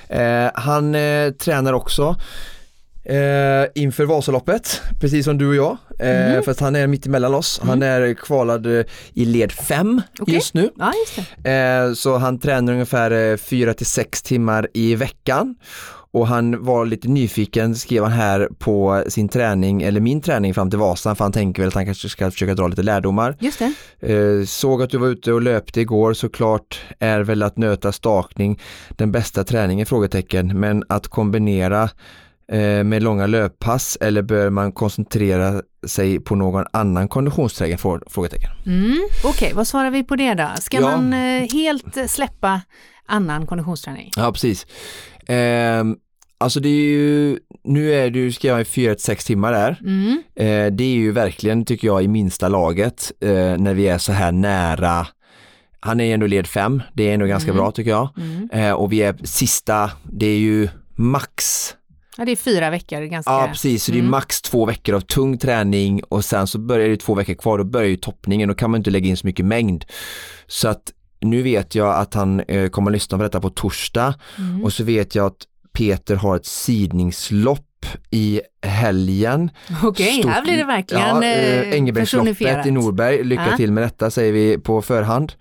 [0.08, 2.16] Eh, han eh, tränar också
[3.10, 5.78] eh, inför Vasaloppet, precis som du och jag.
[6.00, 6.44] Eh, Mm.
[6.44, 7.60] Fast han är mitt emellan oss.
[7.64, 10.36] Han är kvalad eh, i led 5 Okej.
[10.36, 10.70] just nu.
[10.78, 11.30] Ja, just.
[11.46, 15.56] Eh, så han tränar ungefär 4 till 6 timmar i veckan.
[16.12, 20.70] Och han var lite nyfiken, skrev han här, på sin träning, eller min träning fram
[20.70, 23.36] till Vasan, för han tänker väl att han kanske ska försöka dra lite lärdomar.
[23.40, 23.60] Just
[24.00, 24.14] det.
[24.14, 28.60] Eh, såg att du var ute och löpte igår, såklart är väl att nöta stakning
[28.90, 29.86] den bästa träningen?
[29.86, 31.90] Frågetecken, men att kombinera eh,
[32.84, 37.78] med långa löppass eller bör man koncentrera sig på någon annan konditionsträning?
[38.08, 38.52] Frågetecken.
[38.66, 38.98] Mm.
[39.24, 40.48] Okej, vad svarar vi på det då?
[40.62, 40.82] Ska Ja.
[40.98, 42.62] man eh, helt eh, släppa
[43.06, 44.12] annan konditionsträning?
[44.16, 44.66] Ja, precis.
[45.28, 45.96] Ehm,
[46.38, 49.80] alltså det är ju, nu är du, ska jag i 4-6 timmar där.
[49.82, 50.24] Mm.
[50.36, 54.12] Eh, det är ju verkligen, tycker jag, i minsta laget eh, när vi är så
[54.12, 55.08] här nära.
[55.80, 57.62] Han är ändå led 5, det är ändå ganska Mm.
[57.64, 58.10] bra tycker jag.
[58.18, 58.50] Mm.
[58.54, 61.74] Eh, och vi är sista, det är ju max,
[62.18, 63.32] Ja, det är fyra veckor ganska...
[63.32, 64.12] ja precis, så det är Mm.
[64.12, 67.64] max två veckor av tung träning och sen så börjar det två veckor kvar, då
[67.64, 69.86] börjar ju toppningen, då kan man inte lägga in så mycket mängd.
[70.48, 74.14] Så att nu vet jag att han eh, kommer att lyssna på detta på torsdag
[74.38, 74.64] Mm.
[74.64, 75.38] och så vet jag att
[75.74, 77.64] Peter har ett sidningslopp
[78.12, 79.50] i helgen.
[79.84, 83.24] Okej, Stort- här blir det verkligen ja, eh, eh, Engelbrektsloppet i Norberg.
[83.24, 83.58] Lycka Ja.
[83.58, 85.34] till med detta säger vi på förhand.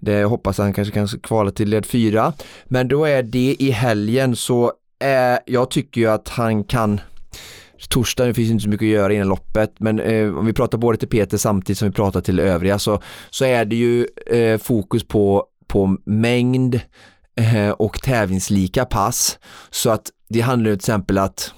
[0.00, 2.32] Det hoppas han kanske kan kvala till led 4.
[2.64, 7.00] Men då är det i helgen så eh, jag tycker ju att han kan
[7.88, 10.78] Torsdag, det finns inte så mycket att göra innan loppet men eh, om vi pratar
[10.78, 14.58] både till Peter samtidigt som vi pratar till övriga så, så är det ju eh,
[14.58, 16.80] fokus på, på mängd
[17.36, 19.38] eh, och tävlingslika pass.
[19.70, 21.54] Så att det handlar ju till exempel att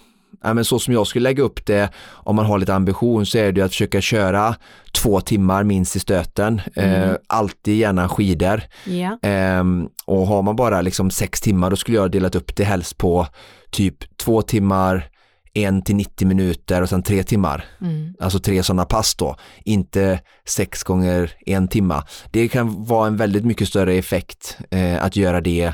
[0.46, 3.38] Ja, men så som jag skulle lägga upp det om man har lite ambition så
[3.38, 4.54] är det att försöka köra
[4.94, 6.60] två timmar minst i stöten.
[6.76, 7.16] Eh, Mm.
[7.26, 8.62] alltid gärna skidor.
[8.84, 9.18] Ja.
[9.22, 12.98] Ehm, och har man bara liksom sex timmar då skulle jag delat upp det helst
[12.98, 13.26] på
[13.70, 15.08] typ två timmar,
[15.54, 17.64] en till 90 minuter och sen tre timmar.
[17.80, 18.14] Mm.
[18.20, 22.04] Alltså tre sådana pass då, inte sex gånger en timma.
[22.30, 25.72] Det kan vara en väldigt mycket större effekt eh, att göra det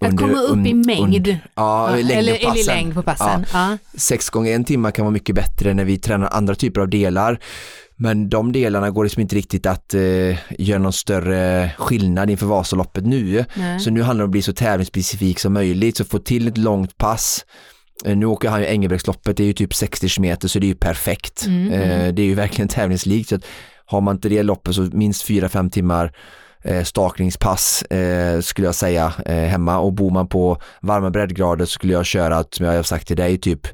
[0.00, 1.26] Att under, komma upp un- i mängd.
[1.26, 3.46] un- ja, eller, eller längd på passen.
[3.52, 3.78] Ja.
[3.94, 7.38] Sex gånger en timma kan vara mycket bättre när vi tränar andra typer av delar.
[7.96, 10.00] Men de delarna går liksom inte riktigt att eh,
[10.60, 13.44] göra någon större skillnad inför Vasaloppet nu.
[13.54, 13.80] Nej.
[13.80, 16.58] Så nu handlar det om att bli så tävlingsspecifik som möjligt, så få till ett
[16.58, 17.44] långt pass.
[18.04, 20.68] Eh, Nu åker han ju Engelbrektsloppet, det är ju typ 60 km så det är
[20.68, 21.46] ju perfekt.
[21.46, 21.90] Mm, mm.
[22.00, 23.28] Eh, Det är ju verkligen tävlingslikt.
[23.28, 23.44] Så att
[23.86, 26.12] har man inte det loppet så minst 4-5 timmar
[26.84, 29.78] stakningspass eh, skulle jag säga eh, hemma.
[29.78, 33.16] Och bor man på varma breddgrader så skulle jag köra, som jag har sagt till
[33.16, 33.66] dig, typ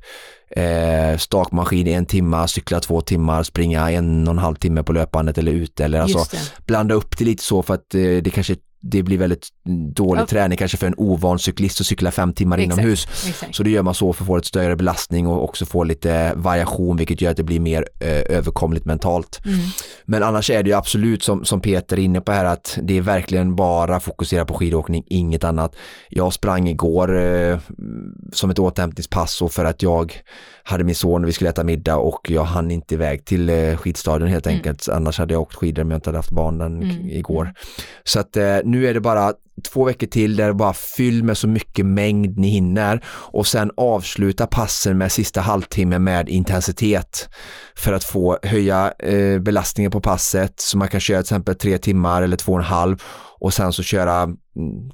[0.50, 4.92] eh, stakmaskin i en timma, cykla två timmar, springa en och en halv timme på
[4.92, 8.56] löpbandet eller ute eller alltså blanda upp det lite så för att eh, det kanske
[8.90, 9.48] det blir väldigt
[9.94, 10.26] dålig Ja.
[10.26, 12.78] träning kanske för en ovan cyklist att cykla fem timmar Exakt.
[12.78, 13.06] inomhus.
[13.28, 13.54] Exakt.
[13.54, 16.32] Så det gör man så för att få ett större belastning och också få lite
[16.36, 19.40] variation vilket gör att det blir mer eh, överkomligt mentalt.
[19.46, 19.58] Mm.
[20.04, 22.96] Men annars är det ju absolut som, som Peter är inne på här att det
[22.96, 25.76] är verkligen bara fokusera på skidåkning, inget annat.
[26.08, 27.58] Jag sprang igår eh,
[28.32, 30.12] som ett återhämtningspass och för att jag
[30.62, 33.76] hade min son och vi skulle äta middag och jag hann inte iväg till eh,
[33.76, 34.56] skidstadion helt Mm.
[34.56, 34.88] enkelt.
[34.88, 37.06] Annars hade jag åkt skidor om jag inte hade haft barnen Mm.
[37.10, 37.52] igår.
[38.04, 39.32] Så att eh, nu är det bara
[39.72, 44.46] två veckor till där bara fyll med så mycket mängd ni hinner och sen avsluta
[44.46, 47.28] passen med sista halvtimmen med intensitet
[47.76, 51.78] för att få höja eh, belastningen på passet så man kan köra till exempel tre
[51.78, 53.02] timmar eller två och en halv
[53.38, 54.36] och sen så köra mm,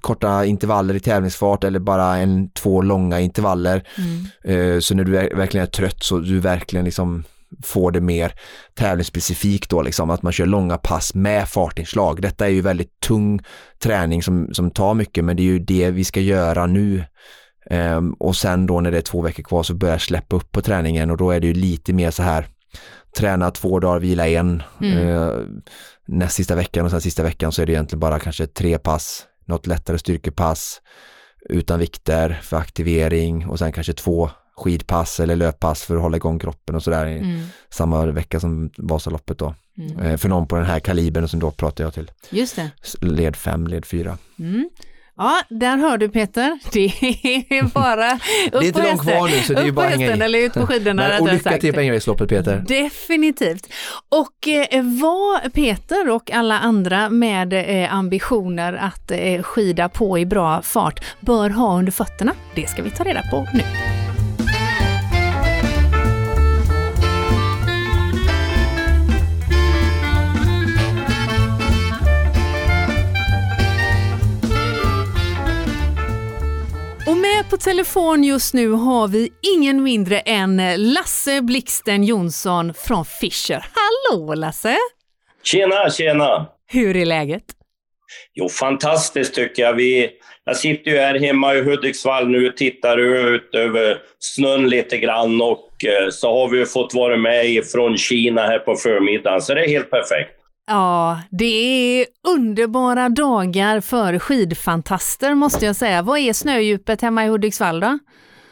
[0.00, 4.74] korta intervaller i tävlingsfart eller bara en två långa intervaller Mm.
[4.74, 7.24] Eh, Så när du är, verkligen är trött så du verkligen liksom
[7.62, 8.34] får det mer
[8.74, 12.22] tävlingsspecifikt då liksom, att man kör långa pass med fartinslag.
[12.22, 13.40] Detta är ju väldigt tung
[13.82, 17.04] träning som, som tar mycket men det är ju det vi ska göra nu.
[17.70, 20.52] Ehm, och sen då när det är två veckor kvar så börjar jag släppa upp
[20.52, 22.46] på träningen och då är det ju lite mer så här
[23.16, 24.62] träna två dagar, vila en.
[24.80, 25.08] Mm.
[25.08, 25.32] Eh,
[26.06, 29.26] näst sista veckan och sen sista veckan så är det egentligen bara kanske tre pass,
[29.46, 30.80] något lättare styrkepass
[31.48, 34.30] utan vikter för aktivering och sen kanske två
[34.62, 37.42] skidpass eller löppass för att hålla igång kroppen och sådär i Mm.
[37.70, 39.54] samma vecka som Vasaloppet då.
[39.78, 39.98] Mm.
[40.06, 42.10] Eh, För någon på den här kalibern som då pratar jag till.
[42.30, 42.70] Just det.
[43.00, 44.18] Led 5, led 4.
[44.38, 44.70] Mm.
[45.16, 46.58] Ja, där hör du Peter.
[46.72, 48.20] Det är bara upp
[48.52, 50.08] Det är inte långt kvar nu, så det är ju bara på hänga i.
[50.08, 51.08] hästen eller ut på skidorna.
[51.08, 52.64] Men, och lycka till på Ängelviksloppet Peter.
[52.68, 53.68] Definitivt.
[54.08, 60.26] Och eh, vad Peter och alla andra med eh, ambitioner att eh, skida på i
[60.26, 63.62] bra fart bör ha under fötterna, det ska vi ta reda på nu.
[77.52, 83.64] På telefon just nu har vi ingen mindre än Lasse Blixten Jonsson från Fischer.
[83.74, 84.76] Hallå Lasse!
[85.42, 86.46] Tjena, tjena!
[86.66, 87.44] Hur är läget?
[88.34, 89.74] Jo, fantastiskt tycker jag.
[89.74, 90.10] Vi,
[90.44, 95.42] jag sitter ju här hemma i Hudiksvall nu och tittar ut över snön lite grann
[95.42, 99.54] och eh, så har vi ju fått vara med från Kina här på förmiddagen, så
[99.54, 100.41] det är helt perfekt.
[100.66, 101.44] Ja, det
[102.00, 106.02] är underbara dagar för skidfantaster måste jag säga.
[106.02, 107.98] Vad är snödjupet hemma i Hudiksvall då?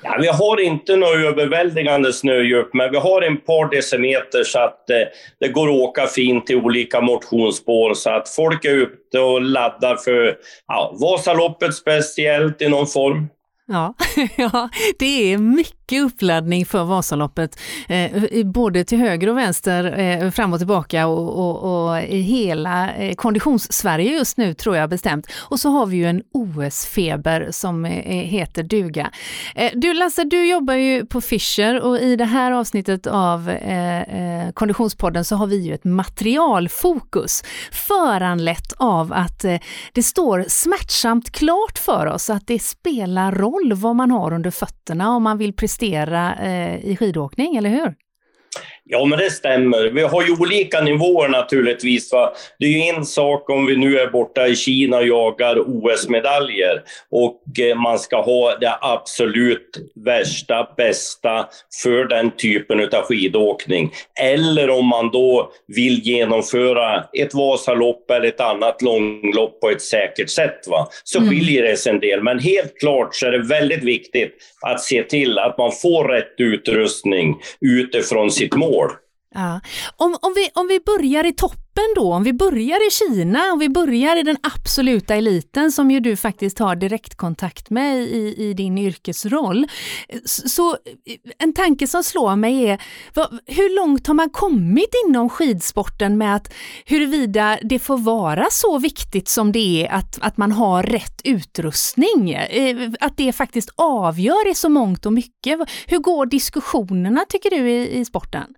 [0.03, 4.91] Ja, vi har inte något överväldigande snödjup, men vi har en par decimeter så att
[4.91, 4.97] eh,
[5.41, 9.97] det går att åka fint till olika motionsspår så att folk är ute och laddar
[9.97, 13.29] för ja, Vasaloppet speciellt i någon form.
[13.67, 13.95] Ja,
[14.37, 14.69] ja,
[14.99, 20.59] det är mycket uppladdning för Vasaloppet, eh, både till höger och vänster, eh, fram och
[20.59, 25.27] tillbaka och, och, och i hela eh, konditions-Sverige just nu tror jag bestämt.
[25.37, 29.11] Och så har vi ju en OS-feber som eh, eh, heter duga.
[29.55, 33.53] Eh, du Lasse, du jobbar ju på Fischer och i det här avsnittet av
[34.55, 39.45] Konditionspodden så har vi ju ett materialfokus föranlett av att
[39.93, 45.11] det står smärtsamt klart för oss att det spelar roll vad man har under fötterna
[45.11, 47.95] om man vill prestera eh, i skidåkning, eller hur?
[48.93, 49.85] Ja, men det stämmer.
[49.91, 52.13] Vi har ju olika nivåer naturligtvis.
[52.13, 52.33] Va?
[52.59, 56.83] Det är ju en sak om vi nu är borta i Kina och jagar OS-medaljer
[57.11, 61.47] och eh, man ska ha det absolut värsta, bästa
[61.83, 63.93] för den typen av skidåkning.
[64.21, 70.31] Eller om man då vill genomföra ett Vasalopp eller ett annat långlopp på ett säkert
[70.31, 70.61] sätt.
[70.69, 70.89] Va?
[71.05, 71.31] Så Mm.
[71.31, 72.23] skiljer det sig en del.
[72.23, 76.35] Men helt klart så är det väldigt viktigt att se till att man får rätt
[76.39, 78.80] utrustning utifrån sitt mål.
[79.35, 79.61] Ja.
[79.97, 83.59] Om, om, vi, om vi börjar i toppen då, om vi börjar i Kina, om
[83.59, 88.55] vi börjar i den absoluta eliten som ju du faktiskt har direktkontakt med i, i
[88.55, 89.67] din yrkesroll.
[90.25, 90.77] Så
[91.39, 92.83] en tanke som slår mig är,
[93.15, 96.53] vad, hur långt har man kommit inom skidsporten med att
[96.85, 102.31] huruvida det får vara så viktigt som det är att, att man har rätt utrustning?
[102.31, 105.59] Eh, att det faktiskt avgör i så mångt och mycket.
[105.87, 108.55] Hur går diskussionerna tycker du i, i sporten?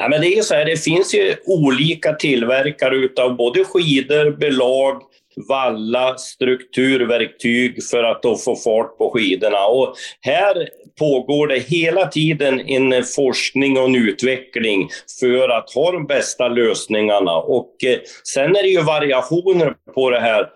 [0.00, 5.02] Nej, men det är så här, det finns ju olika tillverkare utav både skidor, belag,
[5.48, 9.66] valla, strukturverktyg för att då få fart på skidorna.
[9.66, 14.88] Och här pågår det hela tiden en forskning och en utveckling
[15.20, 17.36] för att ha de bästa lösningarna.
[17.36, 17.98] Och eh,
[18.34, 20.48] sen är det ju variationer på det här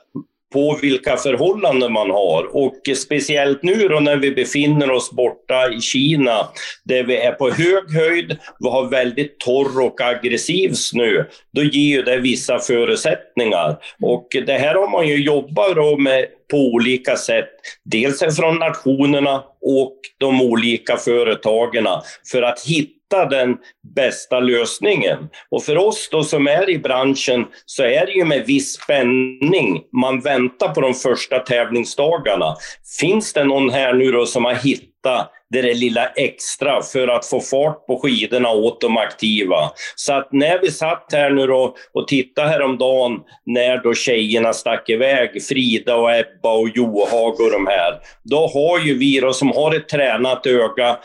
[0.54, 2.56] på vilka förhållanden man har.
[2.56, 6.48] Och speciellt nu då när vi befinner oss borta i Kina,
[6.84, 11.96] där vi är på hög höjd, vi har väldigt torr och aggressiv snö, då ger
[11.96, 13.76] ju det vissa förutsättningar.
[14.02, 17.48] Och det här har man ju jobbat med på olika sätt.
[17.84, 21.86] Dels från nationerna och de olika företagen
[22.32, 23.56] för att hitta den
[23.94, 25.28] bästa lösningen.
[25.50, 29.82] Och för oss då som är i branschen så är det ju med viss spänning
[29.92, 32.56] man väntar på de första tävlingsdagarna.
[33.00, 37.26] Finns det någon här nu då som har hittat det där lilla extra för att
[37.26, 39.70] få fart på skidorna åt de aktiva.
[39.96, 44.88] Så att när vi satt här nu då och tittade häromdagen när då tjejerna stack
[44.88, 49.52] iväg, Frida och Ebba och Johag och de här, då har ju vi då som
[49.52, 50.98] har ett tränat öga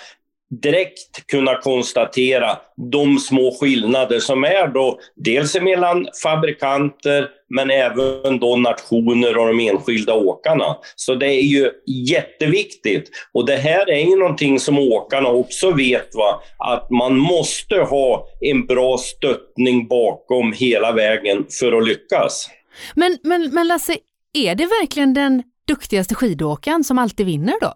[0.50, 2.58] direkt kunna konstatera
[2.92, 9.60] de små skillnader som är då dels mellan fabrikanter men även då nationer och de
[9.60, 10.78] enskilda åkarna.
[10.96, 13.10] Så det är ju jätteviktigt.
[13.34, 16.42] Och det här är ju någonting som åkarna också vet, va?
[16.58, 22.50] att man måste ha en bra stöttning bakom hela vägen för att lyckas.
[22.96, 23.98] Men, men, men Lasse,
[24.34, 27.74] är det verkligen den duktigaste skidåkaren som alltid vinner då?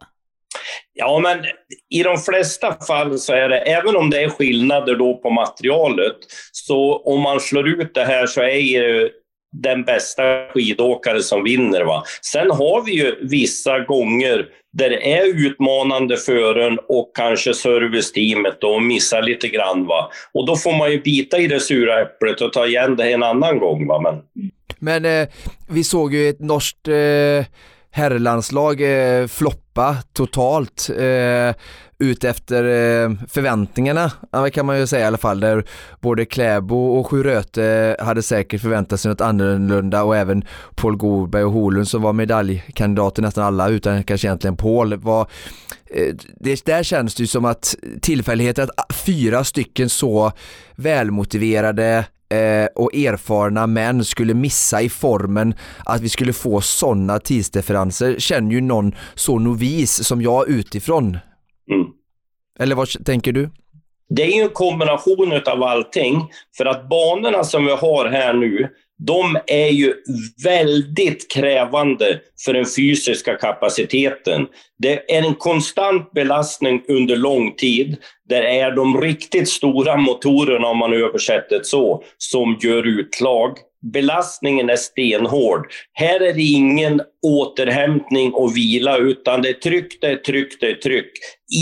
[0.94, 1.46] Ja, men
[1.90, 6.18] i de flesta fall så är det, även om det är skillnader då på materialet,
[6.52, 9.10] så om man slår ut det här så är det
[9.54, 11.82] den bästa skidåkare som vinner.
[11.82, 12.04] Va?
[12.22, 18.80] Sen har vi ju vissa gånger där det är utmanande fören och kanske serviceteamet då
[18.80, 19.86] missar lite grann.
[19.86, 20.12] Va?
[20.34, 23.24] Och då får man ju bita i det sura äpplet och ta igen det en
[23.24, 23.88] annan gång.
[23.88, 24.02] Va?
[24.02, 24.22] Men,
[24.80, 25.28] Men eh,
[25.70, 27.46] vi såg ju ett norskt eh,
[27.94, 31.56] herrlandslag eh, floppa totalt eh,
[32.00, 34.12] ut efter eh, förväntningarna,
[34.54, 35.66] kan man ju säga i alla fall, där
[36.02, 40.44] både Kläbo och Sjuröte hade säkert förväntat sig något annorlunda och även
[40.76, 45.28] Paul Gorberg och Holund som var medaljkandidater nästan alla utan kanske egentligen Paul var
[45.86, 50.32] eh, det, där känns det ju som att tillfälligheten att fyra stycken så
[50.76, 55.54] välmotiverade eh, och erfarna män skulle missa i formen
[55.86, 61.18] att vi skulle få sådana tidsdifferenser känner ju någon så novis som jag utifrån.
[61.72, 61.88] Mm.
[62.60, 63.50] Eller vad tänker du?
[64.10, 66.28] Det är ju en kombination av allting.
[66.58, 69.94] För att banorna som vi har här nu, de är ju
[70.44, 74.48] väldigt krävande för den fysiska kapaciteten.
[74.78, 77.98] Det är en konstant belastning under lång tid.
[78.34, 84.70] Det är de riktigt stora motorerna, om man översätter det så, som gör utslag belastningen
[84.70, 85.68] är stenhård.
[85.94, 90.70] Här är det ingen återhämtning och vila, utan det är tryck, det är tryck, det
[90.70, 91.12] är tryck.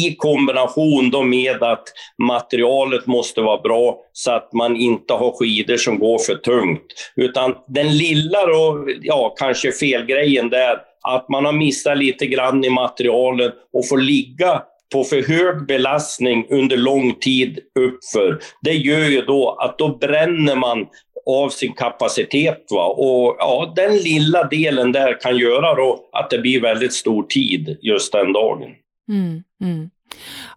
[0.04, 1.84] I kombination då med att
[2.24, 6.86] materialet måste vara bra så att man inte har skidor som går för tungt.
[7.16, 12.70] Utan den lilla då, ja, kanske felgrejen där, att man har missat lite grann i
[12.70, 19.22] materialet och får ligga på för hög belastning under lång tid uppför, det gör ju
[19.22, 20.88] då att då bränner man
[21.26, 22.66] av sin kapacitet.
[22.70, 22.86] Va?
[22.86, 27.78] Och ja, den lilla delen där kan göra då att det blir väldigt stor tid
[27.82, 28.70] just den dagen.
[29.10, 29.90] Mm, mm.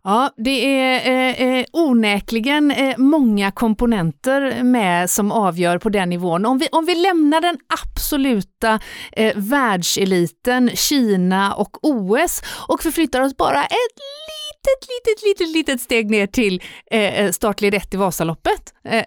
[0.04, 6.46] Ja, det är eh, eh onekligen eh, många komponenter med som avgör på den nivån.
[6.46, 8.80] Om vi, om vi lämnar den absoluta
[9.12, 14.23] eh, världseliten, Kina och OS och förflyttar oss bara ett
[14.64, 18.74] litet, litet, litet, litet steg ner till eh, eh startled 1 i Vasaloppet.
[18.84, 19.04] Eh,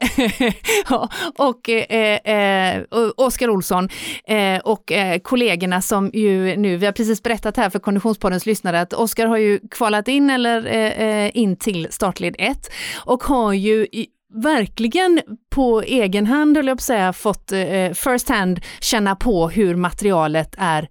[1.37, 2.83] och eh, eh,
[3.17, 3.89] Oskar Olsson
[4.27, 8.81] eh, och eh, kollegorna som ju nu, vi har precis berättat här för Konditionspoddens lyssnare
[8.81, 12.57] att Oskar har ju kvalat in eller eh, eh in till startled 1
[13.05, 13.87] och har ju
[14.33, 19.49] verkligen på egen hand, höll jag på att säga, fått eh, first hand känna på
[19.49, 20.89] hur materialet är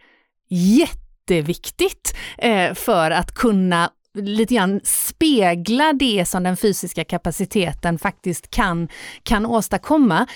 [0.49, 8.89] jätteviktigt eh, för att kunna lite grann spegla det som den fysiska kapaciteten faktiskt kan,
[9.23, 10.27] kan åstadkomma.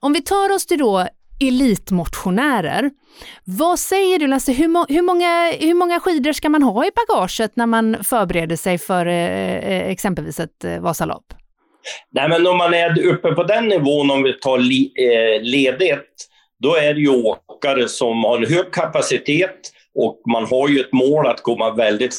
[0.00, 1.08] Om vi tar oss till då
[1.40, 2.90] elitmotionärer.
[3.44, 6.90] Vad säger du Lasse, hur, må hur, många, hur många skidor ska man ha i
[6.90, 11.34] bagaget när man förbereder sig för eh, eh exempelvis ett eh, Vasalopp?
[12.10, 16.28] Nej, men om man är uppe på den nivån, om vi tar li, eh, ledigt,
[16.62, 20.92] då är det ju åkare som har en hög kapacitet, och man har ju ett
[20.92, 22.14] mål att komma väldigt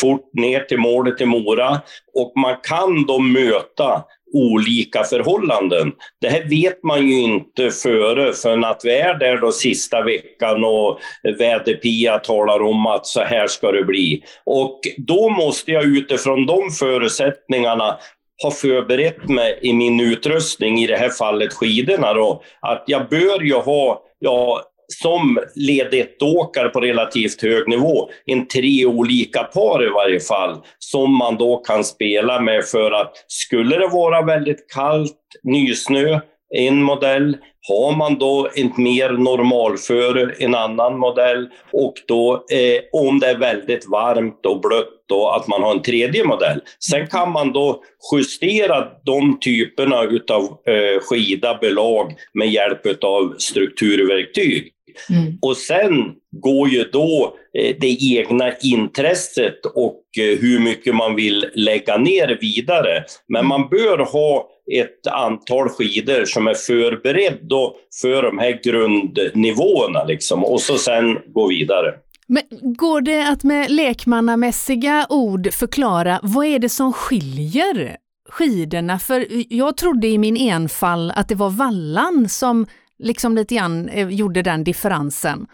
[0.00, 1.80] fort ner till målet i Mora.
[2.14, 5.92] Och man kan då möta olika förhållanden.
[6.20, 10.64] Det här vet man ju inte före förrän att vi är där då sista veckan
[10.64, 10.98] och
[11.38, 14.22] väderpia talar om att så här ska det bli.
[14.44, 17.98] Och då måste jag utifrån de förutsättningarna
[18.42, 23.40] ha förberett mig i min utrustning, i det här fallet skidorna då, att jag bör
[23.40, 24.62] ju ha ja,
[24.92, 31.16] som led 1-åkare på relativt hög nivå, en tre olika par i varje fall, som
[31.16, 36.20] man då kan spela med för att skulle det vara väldigt kallt, nysnö,
[36.54, 37.36] en modell.
[37.68, 41.48] Har man då ett mer normalföre, en annan modell.
[41.72, 45.82] Och då eh, om det är väldigt varmt och blött, då, att man har en
[45.82, 46.60] tredje modell.
[46.90, 47.82] Sen kan man då
[48.12, 54.71] justera de typerna av eh, skida belag med hjälp av strukturverktyg.
[55.10, 55.38] Mm.
[55.42, 55.90] Och sen
[56.30, 62.38] går ju då eh, det egna intresset och eh, hur mycket man vill lägga ner
[62.40, 63.04] vidare.
[63.28, 67.70] Men man bör ha ett antal skidor som är förberedda
[68.02, 71.94] för de här grundnivåerna liksom, och så sen gå vidare.
[72.26, 77.96] Men går det att med lekmannamässiga ord förklara vad är det som skiljer
[78.28, 78.98] skidorna?
[78.98, 82.66] För jag trodde i min enfall att det var vallan som
[83.02, 85.46] liksom lite grann eh, gjorde den differensen.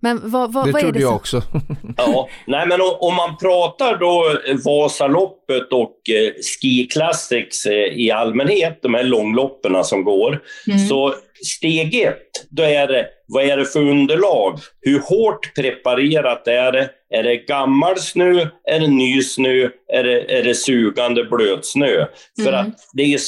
[0.00, 1.38] Men vad, vad, det vad trodde är det jag som...
[1.40, 1.42] också.
[1.96, 4.24] ja, nej men om man pratar då
[4.64, 10.78] Vasaloppet och eh, Ski Classics eh, i allmänhet, de här långloppen som går, mm.
[10.78, 14.58] så steg ett, då är det vad är det för underlag?
[14.80, 16.90] Hur hårt preparerat är det?
[17.10, 18.48] Är det gammal snö?
[18.64, 19.68] Är det ny snö?
[19.92, 21.94] Är det, är det sugande blötsnö?
[21.94, 22.08] Mm.
[22.44, 23.18] För att det är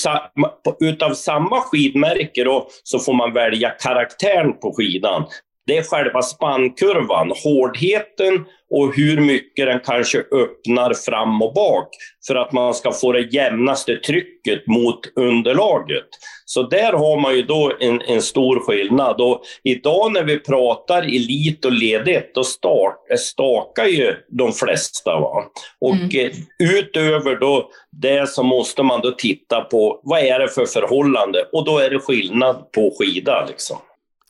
[0.81, 5.25] utav samma skidmärke då, så får man välja karaktären på skidan.
[5.69, 11.89] Det är själva spannkurvan, hårdheten och hur mycket den kanske öppnar fram och bak
[12.27, 16.07] för att man ska få det jämnaste trycket mot underlaget.
[16.45, 19.21] Så där har man ju då en, en stor skillnad.
[19.21, 25.21] Och idag när vi pratar elit och ledigt, då start, stakar ju de flesta.
[25.21, 25.45] Va?
[25.81, 26.09] Och mm.
[26.27, 26.33] Eh,
[26.79, 31.65] utöver då det så måste man då titta på vad är det för förhållande och
[31.65, 33.47] då är det skillnad på skida.
[33.49, 33.77] Liksom.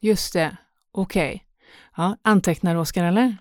[0.00, 0.56] Just det.
[0.92, 1.28] Okej.
[1.28, 1.40] Okay.
[1.96, 3.36] Ja, antecknar du Oskar eller?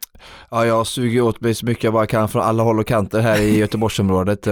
[0.51, 3.19] Ja, jag suger åt mig så mycket jag bara kan från alla håll och kanter
[3.19, 4.47] här i Göteborgsområdet.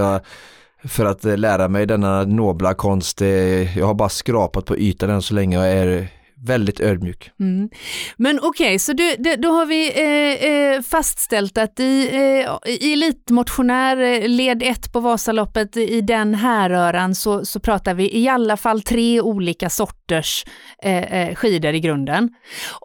[0.83, 3.21] För att eh, lära mig denna nobla konst.
[3.21, 6.07] Eh, jag har bara skrapat på ytan än så länge och är
[6.45, 7.31] väldigt ödmjuk.
[7.39, 7.69] Mm.
[8.17, 12.71] Men okej, okay, så du, det, då har vi eh, eh fastställt att i, eh,
[12.73, 18.27] i elitmotionär eh, led 1 på Vasaloppet, i den härröran så, så pratar vi i
[18.29, 20.45] alla fall tre olika sorters
[20.83, 22.29] eh, eh, skidor i grunden.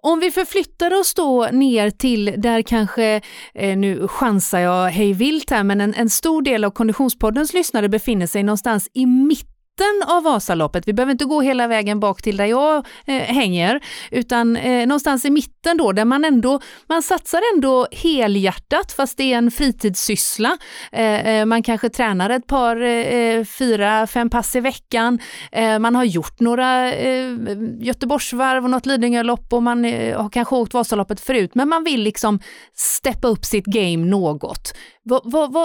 [0.02, 3.20] Om vi förflyttar oss då ner till där kanske,
[3.54, 8.26] nu chansar jag hej vilt här, men en, en stor del av Konditionspoddens lyssnare befinner
[8.26, 9.49] sig någonstans i mitten
[9.80, 10.88] mitten av Vasaloppet.
[10.88, 15.24] Vi behöver inte gå hela vägen bak till där jag eh, hänger, utan eh, någonstans
[15.24, 20.58] i mitten då, där man ändå, man satsar ändå helhjärtat, fast det är en fritidssyssla.
[20.92, 25.18] Eh, eh man kanske tränar ett par, eh, fyra, fem pass i veckan.
[25.52, 27.36] Eh, man har gjort några eh,
[27.80, 32.02] Göteborgsvarv och något Lidingölopp och man eh, har kanske åkt Vasaloppet förut, men man vill
[32.02, 32.40] liksom
[32.74, 34.72] steppa upp sitt game något.
[35.04, 35.18] V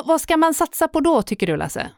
[0.06, 1.92] vad ska man satsa på då, tycker du Lasse?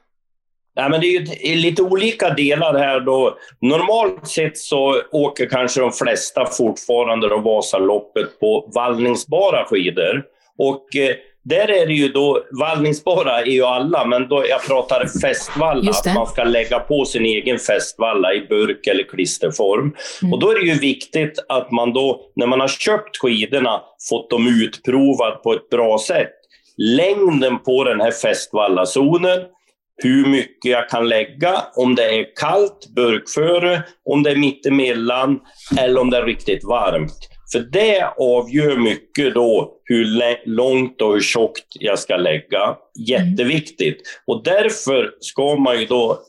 [0.77, 2.99] Nej, men det är lite olika delar här.
[2.99, 3.37] Då.
[3.61, 10.23] Normalt sett så åker kanske de flesta fortfarande då Vasaloppet på vallningsbara skidor.
[10.57, 15.05] Och eh, där är det ju då, vallningsbara är ju alla, men då jag pratar
[15.21, 19.95] fästvalla, att man ska lägga på sin egen fästvalla i burk eller klisterform.
[20.21, 20.33] Mm.
[20.33, 24.29] Och då är det ju viktigt att man då, när man har köpt skidorna, fått
[24.29, 26.33] dem utprovat på ett bra sätt.
[26.77, 29.39] Längden på den här fästvallazonen,
[30.03, 35.39] hur mycket jag kan lägga, om det är kallt, burkföre, om det är mittemellan
[35.79, 37.29] eller om det är riktigt varmt.
[37.51, 40.05] För det avgör mycket då hur
[40.49, 42.75] långt och hur tjockt jag ska lägga.
[43.07, 44.01] Jätteviktigt.
[44.27, 46.19] Och därför ska man ju då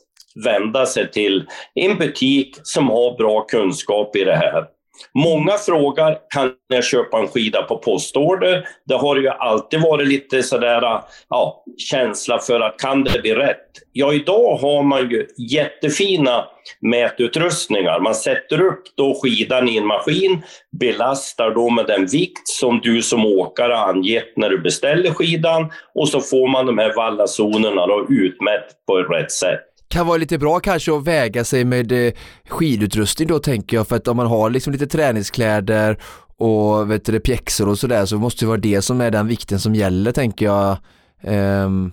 [0.45, 1.45] vända sig till
[1.75, 4.65] en butik som har bra kunskap i det här.
[5.13, 8.67] Många frågar, kan jag köpa en skida på postorder?
[8.85, 13.35] Det har ju alltid varit lite sådär, äh, ja, känsla för att kan det bli
[13.35, 13.65] rätt?
[13.93, 16.45] Ja, idag har man ju jättefina
[16.81, 17.99] mätutrustningar.
[17.99, 20.41] Man sätter upp då skidan i en maskin,
[20.79, 26.09] belastar då med den vikt som du som åkare angett när du beställer skidan och
[26.09, 30.59] så får man de här vallazonerna då utmätt på rätt sätt kan vara lite bra
[30.59, 32.13] kanske att väga sig med eh,
[32.47, 35.97] skidutrustning då tänker jag för att om man har liksom lite träningskläder
[36.37, 39.59] och vet du, pjäxor och sådär så måste det vara det som är den vikten
[39.59, 40.77] som gäller tänker jag.
[41.23, 41.91] Um, mm.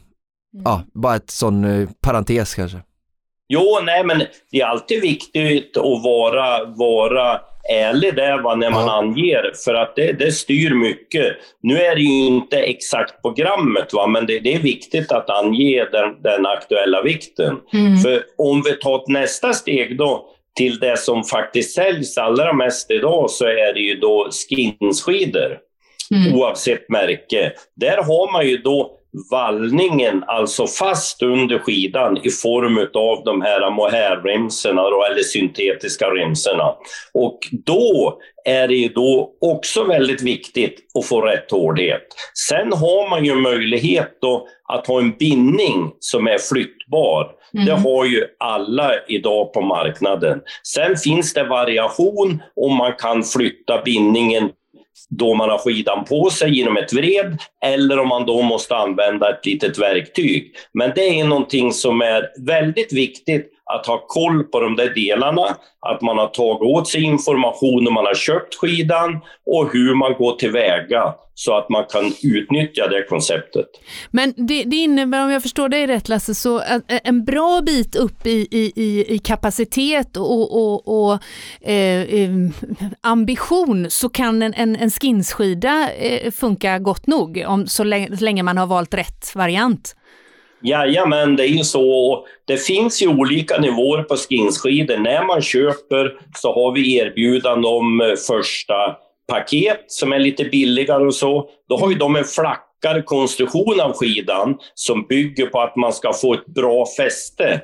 [0.65, 2.79] Ja, bara ett sån uh, parentes kanske.
[3.49, 8.87] Jo, nej men det är alltid viktigt att vara, vara ärlig där va, när man
[8.87, 8.99] ja.
[8.99, 11.37] anger, för att det, det styr mycket.
[11.63, 15.85] Nu är det ju inte exakt programmet, va, men det, det är viktigt att ange
[15.93, 17.57] den, den aktuella vikten.
[17.73, 17.99] Mm.
[17.99, 22.91] För om vi tar ett nästa steg då, till det som faktiskt säljs allra mest
[22.91, 25.59] idag så är det ju då skinsskidor.
[26.11, 26.35] Mm.
[26.35, 27.53] Oavsett märke.
[27.75, 28.96] Där har man ju då
[29.31, 36.75] vallningen alltså fast under skidan i form av de här mohairremsorna eller syntetiska remsorna.
[37.15, 42.07] Och då är det ju då också väldigt viktigt att få rätt hårdhet.
[42.49, 47.31] Sen har man ju möjlighet då att ha en bindning som är flyttbar.
[47.55, 47.67] Mm.
[47.67, 50.41] Det har ju alla idag på marknaden.
[50.63, 54.51] Sen finns det variation om man kan flytta bindningen
[55.09, 59.31] då man har skidan på sig genom ett vred eller om man då måste använda
[59.31, 60.55] ett litet verktyg.
[60.75, 65.57] Men det är någonting som är väldigt viktigt att ha koll på de där delarna,
[65.81, 70.13] att man har tagit åt sig information när man har köpt skidan och hur man
[70.13, 73.67] går tillväga så att man kan utnyttja det konceptet.
[74.11, 78.27] Men det, det innebär, om jag förstår dig rätt Lasse, så en bra bit upp
[78.27, 81.23] i, i, i kapacitet och, och, och
[81.69, 82.29] eh,
[83.01, 88.25] ambition så kan en, en, en skinsskida eh, funka gott nog, om, så länge, så
[88.25, 89.97] länge man har valt rätt variant.
[90.63, 92.27] Jajamän, det är ju så.
[92.45, 94.97] Det finns ju olika nivåer på skinsskidor.
[94.97, 98.97] När man köper så har vi erbjudande om eh, första
[99.29, 101.49] paket som är lite billigare och så.
[101.69, 106.13] Då har ju de en flackare konstruktion av skidan som bygger på att man ska
[106.13, 107.61] få ett bra fäste.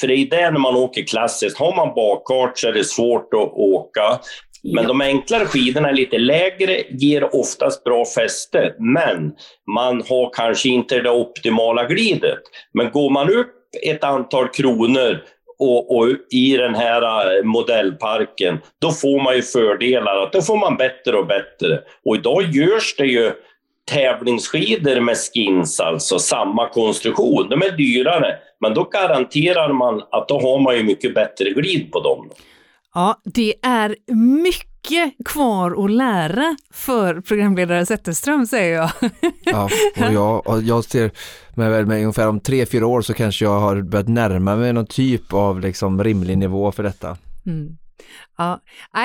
[0.00, 1.58] För det är det när man åker klassiskt.
[1.58, 4.20] Har man bakkart så är det svårt att åka.
[4.74, 4.88] Men ja.
[4.88, 9.32] de enklare skidorna är lite lägre, ger oftast bra fäste, men
[9.74, 12.38] man har kanske inte det optimala glidet.
[12.72, 13.52] Men går man upp
[13.82, 15.22] ett antal kronor
[15.58, 17.02] och, och, i den här
[17.36, 20.30] äh, modellparken, då får man ju fördelar.
[20.32, 21.80] Då får man bättre och bättre.
[22.04, 23.32] Och idag görs det ju
[23.90, 27.48] tävlingsskidor med skins, alltså samma konstruktion.
[27.48, 31.92] De är dyrare, men då garanterar man att då har man ju mycket bättre glid
[31.92, 32.30] på dem.
[32.96, 38.90] Ja, det är mycket kvar att lära för programledare Zetterström säger jag.
[39.44, 41.10] Ja, och jag, och jag ser
[41.54, 44.72] mig väl med ungefär om tre, fyra år så kanske jag har börjat närma mig
[44.72, 47.16] någon typ av liksom rimlig nivå för detta.
[47.46, 47.76] Mm.
[48.38, 48.60] Ja,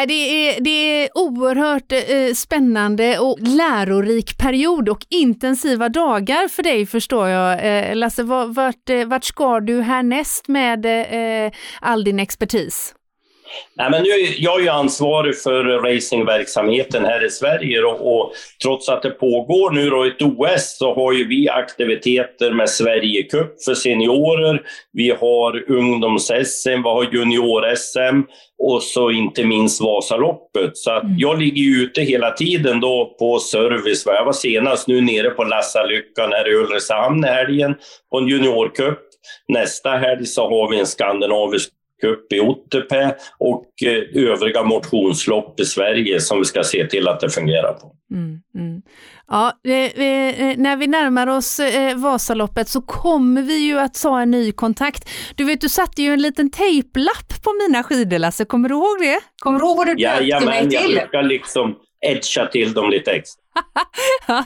[0.07, 0.69] det är, det
[1.03, 7.79] är oerhört eh, spännande och lärorik period och intensiva dagar för dig förstår jag.
[7.79, 10.85] Eh, Lasse, vart, vart ska du härnäst med
[11.81, 12.95] all din expertis?
[13.75, 18.33] Nej, men nu, jag är ju ansvarig för racingverksamheten här i Sverige och, och,
[18.63, 23.63] trots att det pågår nu då ett OS så har ju vi aktiviteter med Sverigecup
[23.63, 24.61] för seniorer.
[24.93, 28.23] Vi har ungdoms-SM, vi har junior-SM
[28.63, 30.77] och så inte minst Vasaloppet.
[30.77, 31.15] Så att mm.
[31.17, 34.03] jag ligger ju ute hela tiden då på service.
[34.05, 37.75] Jag var senast nu nere på Lassalyckan här i Ulricehamn i helgen
[38.11, 38.99] på en juniorcup.
[39.47, 41.69] Nästa helg så har vi en skandinavisk
[42.01, 47.19] Cup i Otterpää och eh, övriga motionslopp i Sverige som vi ska se till att
[47.19, 47.95] det fungerar på.
[48.11, 48.81] Mm, mm.
[49.27, 54.21] Ja, vi, vi, när vi närmar oss eh, Vasaloppet så kommer vi ju att ta
[54.21, 55.09] en ny kontakt.
[55.35, 58.99] Du vet, du satte ju en liten tejplapp på mina skidor Lasse, kommer du ihåg
[58.99, 59.19] det?
[59.39, 60.95] Kommer du ihåg vad du döpte mig till?
[60.95, 63.41] jag brukar liksom edga till dem lite extra.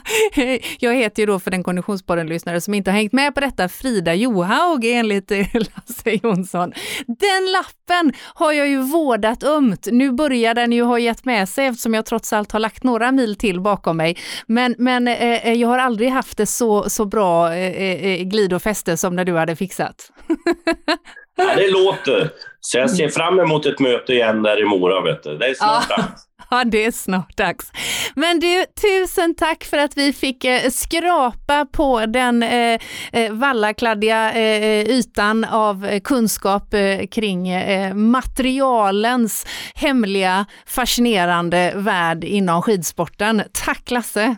[0.78, 4.14] jag heter ju då för den konditionspodden-lyssnare som inte har hängt med på detta Frida
[4.14, 6.72] Johaug enligt Lasse Jonsson.
[7.06, 9.88] Den lappen har jag ju vårdat ömt.
[9.92, 13.12] Nu börjar den ju ha gett med sig eftersom jag trots allt har lagt några
[13.12, 14.16] mil till bakom mig.
[14.46, 18.22] Men, men eh, eh jag har aldrig haft det så, så bra eh, eh, eh,
[18.22, 20.12] glid och fäste som när du hade fixat.
[21.36, 22.30] ja, det låter.
[22.66, 25.00] Så jag ser fram emot ett möte igen där i Mora.
[25.00, 25.38] Vet du.
[25.38, 26.22] Det är snart dags.
[26.50, 27.72] Ja, det är snart dags.
[28.14, 32.78] Men du, tusen tack för att vi fick eh, skrapa på den eh,
[33.12, 37.48] eh vallakladdiga eh, eh, ytan av kunskap eh, kring
[37.94, 43.42] materialens hemliga, fascinerande värld inom skidsporten.
[43.64, 44.36] Tack Lasse!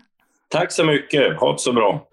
[0.50, 2.07] Tack så mycket, ha det så bra!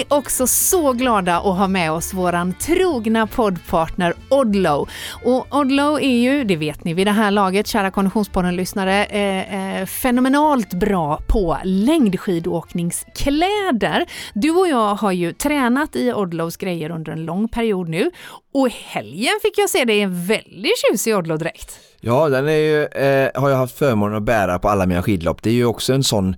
[0.00, 4.88] Är också så glada att ha med oss våran trogna poddpartner Odlow.
[5.24, 9.86] Och Odlow är ju, det vet ni vid det här laget, kära Konditionspodden-lyssnare, eh, eh,
[9.86, 14.06] fenomenalt bra på längdskidåkningskläder.
[14.34, 18.10] Du och jag har ju tränat i Odlows grejer under en lång period nu
[18.54, 21.78] och i helgen fick jag se dig i en väldigt tjusig Odlow-dräkt.
[22.00, 25.42] Ja, den är ju, eh, har jag haft förmånen att bära på alla mina skidlopp.
[25.42, 26.36] Det är ju också en sån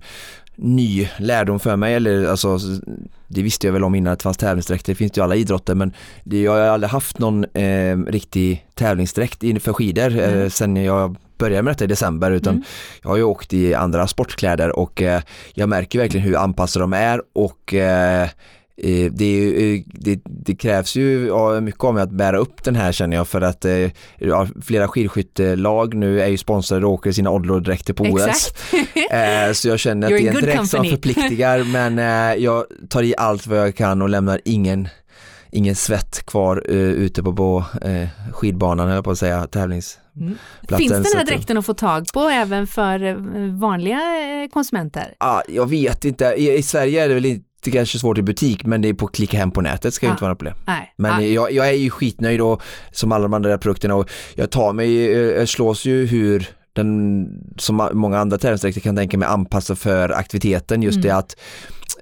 [0.61, 2.59] ny lärdom för mig, eller alltså
[3.27, 5.75] det visste jag väl om innan att det fanns tävlingsdräkter, det finns ju alla idrotter
[5.75, 5.93] men
[6.23, 10.49] det, jag har aldrig haft någon eh, riktig tävlingsdräkt för skidor eh, mm.
[10.49, 12.65] sen jag började med detta i december utan Mm.
[13.01, 15.21] jag har ju åkt i andra sportkläder och eh,
[15.53, 18.29] jag märker verkligen hur anpassade de är och eh, eh,
[19.11, 22.63] det, är ju, eh, det, det krävs ju ja, mycket av mig att bära upp
[22.63, 26.91] den här känner jag för att eh, ja, flera skidskyttelag nu är ju sponsrade och
[26.91, 28.53] åker sina Odlo-dräkter på OS.
[29.11, 33.03] Eh, så jag känner att det är en dräkt som förpliktigar men eh, jag tar
[33.03, 34.87] i allt vad jag kan och lämnar ingen
[35.51, 40.37] ingen svett kvar eh, ute på, på eh, skidbanan, höll på att säga, tävlingsplatsen.
[40.69, 40.77] Mm.
[40.77, 43.15] Finns den här dräkten att få tag på även för eh,
[43.59, 45.15] vanliga eh, konsumenter?
[45.17, 48.65] Ah, jag vet inte, I, i Sverige är det väl inte kanske svårt i butik
[48.65, 50.13] men det är på att klicka hem på nätet ska ju Ah.
[50.13, 50.55] inte vara något problem.
[50.67, 50.93] Nej.
[50.97, 54.49] Men Ah, jag, jag är ju skitnöjd och som alla de andra produkterna och jag
[54.49, 59.27] tar mig, eh, jag slås ju hur den, som många andra tävlingsdräkter kan tänka mig
[59.27, 61.07] anpassa för aktiviteten just Mm.
[61.07, 61.35] det att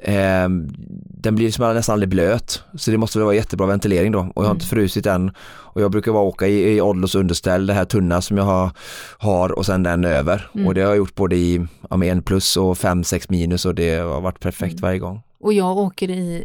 [0.02, 0.50] eh,
[1.22, 4.44] den blir liksom nästan aldrig blöt så det måste väl vara jättebra ventilering då och
[4.44, 4.70] jag har inte Mm.
[4.70, 8.38] frusit än och jag brukar bara åka i, i Odlos underställ, det här tunna som
[8.38, 8.72] jag har,
[9.18, 10.68] har och sen den över Mm.
[10.68, 13.66] och det har jag gjort både i ja, med en plus och fem, sex minus
[13.66, 14.82] och det har varit perfekt Mm.
[14.82, 15.22] varje gång.
[15.40, 16.36] Och jag åker i,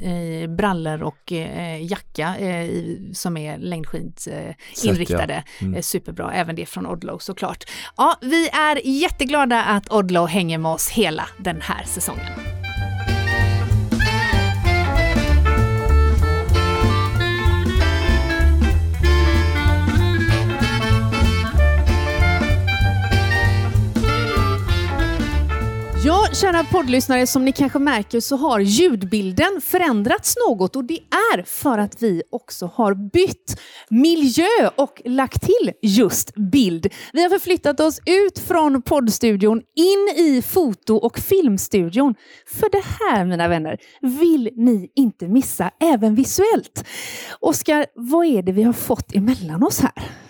[0.42, 5.34] i brallor och eh, jacka eh, i, som är längdskidsinriktade.
[5.34, 5.66] Eh, ja.
[5.66, 5.74] Mm.
[5.74, 7.64] Eh, superbra, även det från Odlo såklart.
[7.96, 12.61] Ja, vi är jätteglada att Odlo hänger med oss hela den här säsongen.
[26.04, 30.98] Ja, kära poddlyssnare, som ni kanske märker så har ljudbilden förändrats något och det
[31.34, 36.86] är för att vi också har bytt miljö och lagt till just bild.
[37.12, 42.14] Vi har förflyttat oss ut från poddstudion in i foto och filmstudion.
[42.46, 46.84] För det här, mina vänner, vill ni inte missa även visuellt.
[47.40, 50.21] Oskar, vad är det vi har fått emellan oss här?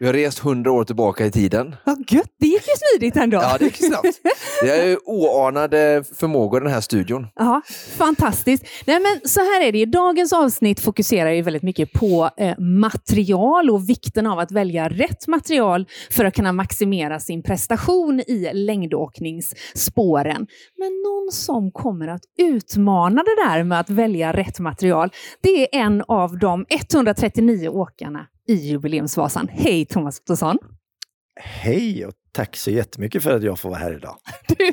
[0.00, 1.76] Vi har rest hundra år tillbaka i tiden.
[1.84, 3.36] Vad gött, det gick ju smidigt ändå.
[3.36, 4.20] Ja, det gick snabbt.
[4.62, 7.26] Det är ju oanade förmågor den här studion.
[7.34, 7.62] Ja,
[7.98, 8.64] fantastiskt.
[8.86, 9.78] Nej, men så här är det.
[9.78, 9.86] ju.
[9.86, 15.28] Dagens avsnitt fokuserar ju väldigt mycket på eh, material och vikten av att välja rätt
[15.28, 20.46] material för att kunna maximera sin prestation i längdåkningsspåren.
[20.78, 25.10] Men någon som kommer att utmana det där med att välja rätt material,
[25.42, 29.48] det är en av de 139 åkarna i Jubileumsvasan.
[29.52, 30.58] Hej Thomas Ottosson!
[31.40, 34.16] Hej och tack så jättemycket för att jag får vara här idag.
[34.58, 34.64] Du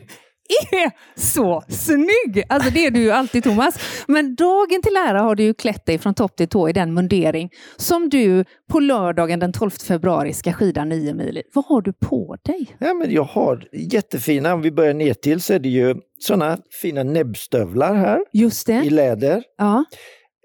[0.78, 2.44] är så snygg!
[2.50, 4.04] Alltså det är du ju alltid Thomas.
[4.08, 6.94] Men dagen till ära har du ju klätt dig från topp till tå i den
[6.94, 11.44] mundering som du på lördagen den 12 februari ska skida 9 mil i.
[11.54, 12.76] Vad har du på dig?
[12.80, 16.58] Ja, men jag har jättefina, om vi börjar ner till så är det ju sådana
[16.82, 18.90] fina näbbstövlar här Just i det.
[18.90, 19.44] läder.
[19.58, 19.86] Ja.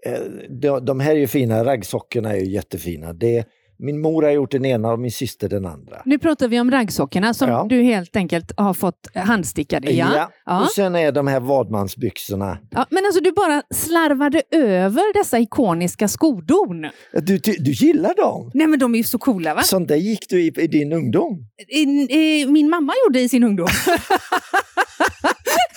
[0.07, 3.12] Eh, de, de här är ju fina, raggsockorna är ju jättefina.
[3.12, 3.46] Det,
[3.83, 6.03] min mor har gjort den ena och min syster den andra.
[6.05, 7.66] Nu pratar vi om raggsockorna som Ja.
[7.68, 9.93] du helt enkelt har fått handstickade.
[9.93, 10.30] Ja.
[10.47, 10.62] Ja.
[10.62, 12.59] Och sen är de här vadmansbyxorna.
[12.70, 16.83] Ja, men alltså du bara slarvade över dessa ikoniska skodon.
[17.12, 18.51] Du, du, du gillar dem?
[18.55, 19.62] Nej men de är ju så coola va?
[19.62, 21.39] Sånt där gick du i, i din ungdom?
[21.68, 23.68] I, i, min mamma gjorde i sin ungdom.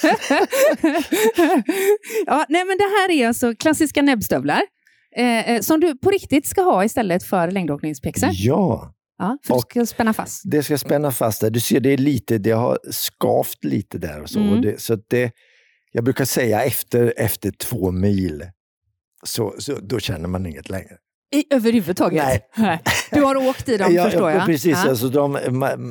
[2.26, 4.62] ja, nej, men det här är alltså klassiska näbbstövlar
[5.18, 8.30] eh, eh, som du på riktigt ska ha istället för längdåkningspjäxor.
[8.34, 10.42] Ja, Ja, för Och- du ska spänna fast.
[10.46, 11.50] det ska spänna fast där.
[11.50, 14.40] Du ser, det är lite, det har skavt lite där och så.
[14.40, 14.54] Mm.
[14.54, 15.32] Och det, så det,
[15.92, 18.44] jag brukar säga efter, efter två mil,
[19.24, 20.98] så, så, då känner man inget längre.
[21.36, 22.42] I, överhuvudtaget?
[22.58, 22.82] Nej.
[23.12, 24.46] Du har åkt i dem förstår jag.
[24.46, 24.90] Precis, Ja.
[24.90, 25.34] alltså de,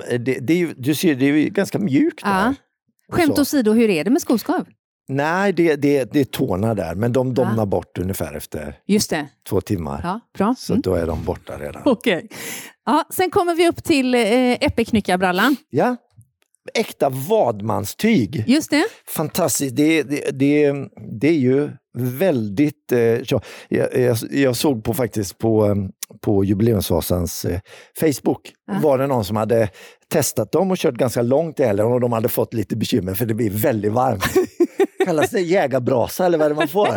[0.09, 2.29] det, det är du ser, det är ganska mjukt Ja.
[2.31, 2.55] där.
[3.16, 4.66] Skämt åsido, hur är det med skoskav?
[5.09, 7.33] Nej, det, det, det är tårna där, men de Ja.
[7.35, 8.77] domnar bort ungefär efter
[9.49, 10.01] två timmar.
[10.05, 10.55] Ja, bra.
[10.59, 10.83] Så Mm.
[10.83, 11.83] då är de borta redan.
[11.85, 12.29] Okej.
[12.87, 14.21] Ja, sen kommer vi upp till eh,
[14.53, 15.57] äppelknyckarbrallan.
[15.71, 15.97] Ja,
[16.75, 18.45] äkta vadmanstyg.
[18.47, 18.85] Just det.
[19.09, 19.77] Fantastiskt.
[19.77, 20.75] Det, det, det,
[21.21, 22.93] det är ju väldigt...
[22.93, 25.75] Eh, jag, jag, jag såg på faktiskt på, eh,
[26.21, 27.61] på Jubileumsvasans eh,
[28.01, 28.79] Facebook, Ja.
[28.83, 29.69] var det någon som hade
[30.13, 33.27] testat dem och kört ganska långt i helgen och de hade fått lite bekymmer för
[33.27, 34.25] det blir väldigt varmt.
[35.05, 36.89] Kallas det jägarbrasa eller vad är det man får?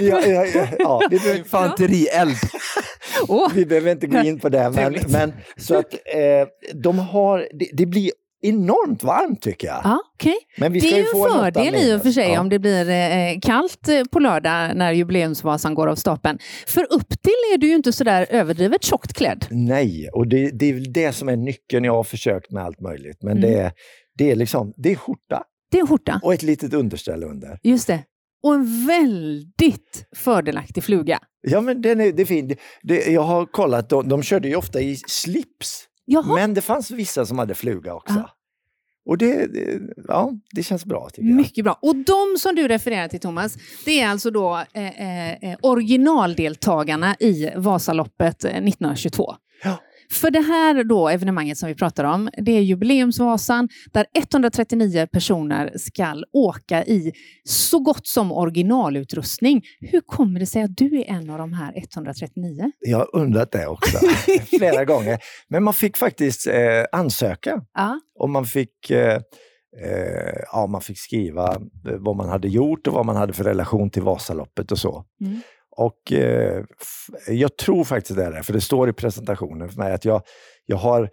[0.00, 2.36] ja, ja, ja, ja, vi, behöver, Infanterield.
[3.28, 6.48] Åh, vi behöver inte gå in på det, men, men så att eh,
[6.82, 7.38] de har...
[7.58, 8.10] Det, det blir
[8.42, 9.80] enormt varmt tycker jag.
[9.84, 10.36] Ja, okej.
[10.58, 12.40] Men vi Det ska är ju få en fördel i och för sig Ja.
[12.40, 16.38] om det blir eh, kallt eh, på lördag när jubileumsvasan går av stapeln.
[16.66, 19.46] För upp till är du ju inte sådär överdrivet tjockt klädd.
[19.50, 21.84] Nej, och det, det är väl det som är nyckeln.
[21.84, 23.18] Jag har försökt med allt möjligt.
[23.22, 23.50] Men Mm.
[23.50, 23.72] det, är,
[24.18, 27.58] det är liksom, det är skjorta Det är en skjorta, och ett litet underställ under.
[27.62, 28.04] just det.
[28.42, 31.18] Och en väldigt fördelaktig fluga.
[31.40, 32.52] Ja, men den är, det är fint.
[32.82, 36.34] Det, jag har kollat, de, de körde ju ofta i slips Jaha.
[36.34, 38.14] Men det fanns vissa som hade fluga också.
[38.14, 38.30] Ja.
[39.08, 41.36] Och det, det, ja, det känns bra tycker jag.
[41.36, 41.78] Mycket bra.
[41.82, 47.50] Och de som du refererar till Thomas, det är alltså då eh, eh, originaldeltagarna i
[47.56, 49.34] Vasaloppet eh, 1922.
[49.64, 49.76] Ja.
[50.12, 55.72] För det här då evenemanget som vi pratar om, det är jubileumsvasan där 139 personer
[55.76, 57.12] ska åka i
[57.44, 59.62] så gott som originalutrustning.
[59.80, 62.72] Hur kommer det sig att du är en av de här 139?
[62.78, 63.98] Jag har undrat det också
[64.58, 65.18] flera gånger.
[65.48, 66.54] Men man fick faktiskt eh,
[66.92, 68.00] ansöka Ja.
[68.18, 69.14] och man fick, eh,
[69.84, 71.56] eh, ja, man fick skriva
[71.98, 75.04] vad man hade gjort och vad man hade för relation till Vasaloppet och så.
[75.20, 75.40] Mm.
[75.78, 76.64] Och eh,
[77.28, 80.22] jag tror faktiskt det är det, för det står i presentationen för mig att jag,
[80.66, 81.10] jag har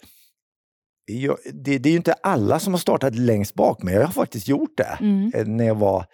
[1.05, 4.11] jag, det, det är ju inte alla som har startat längst bak, men jag har
[4.13, 5.31] faktiskt gjort det Mm.
[5.35, 6.05] eh, när jag var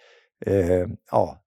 [0.46, 1.42] eh, ja,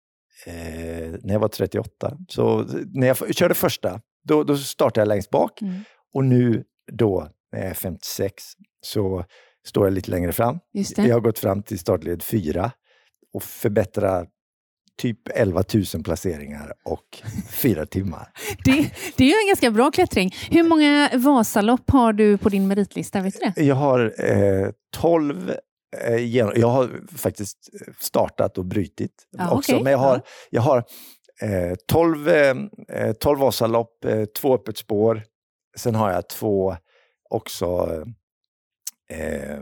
[0.46, 2.16] eh, när jag var 38.
[2.28, 5.62] Så när jag körde första, då, då startade jag längst bak.
[5.62, 5.74] Mm.
[6.14, 8.44] Och nu då, när jag är 56,
[8.84, 9.24] så
[9.66, 10.58] står jag lite längre fram.
[11.08, 12.70] Jag har gått fram till startled 4
[13.34, 14.28] och förbättrat
[14.98, 15.64] typ 11
[15.94, 18.28] 000 placeringar och fyra timmar.
[18.64, 20.30] Det, det är ju en ganska bra klättring.
[20.50, 23.20] Hur många Vasalopp har du på din meritlista?
[23.20, 23.62] Vet du det?
[23.64, 25.52] Jag har eh, 12
[26.06, 26.14] eh,
[26.60, 27.58] Jag har faktiskt
[28.00, 29.72] startat och brutit Ja, också.
[29.72, 29.82] okej.
[29.84, 30.22] Men jag har, Ja.
[30.50, 30.84] jag har
[31.42, 32.56] eh, 12, eh,
[32.88, 35.22] eh, 12 Vasalopp, eh, två öppet spår.
[35.76, 36.76] Sen har jag två
[37.30, 37.88] också,
[39.10, 39.58] eh,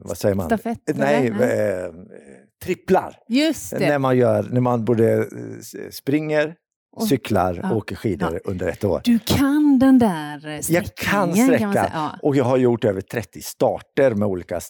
[0.00, 0.46] vad säger man?
[0.46, 0.78] Stafett?
[0.94, 1.92] Nej, eller?
[2.64, 3.16] Tripplar.
[3.72, 5.24] När man, gör, när man både eh,
[5.90, 6.54] springer,
[6.96, 7.70] Och- cyklar ja.
[7.70, 9.00] och åker skidor under ett år.
[9.04, 10.82] Du kan den där sträckningen.
[10.82, 11.90] Jag kan man sträcka säga.
[11.94, 12.18] Ja.
[12.22, 14.60] och jag har gjort över 30 starter med olika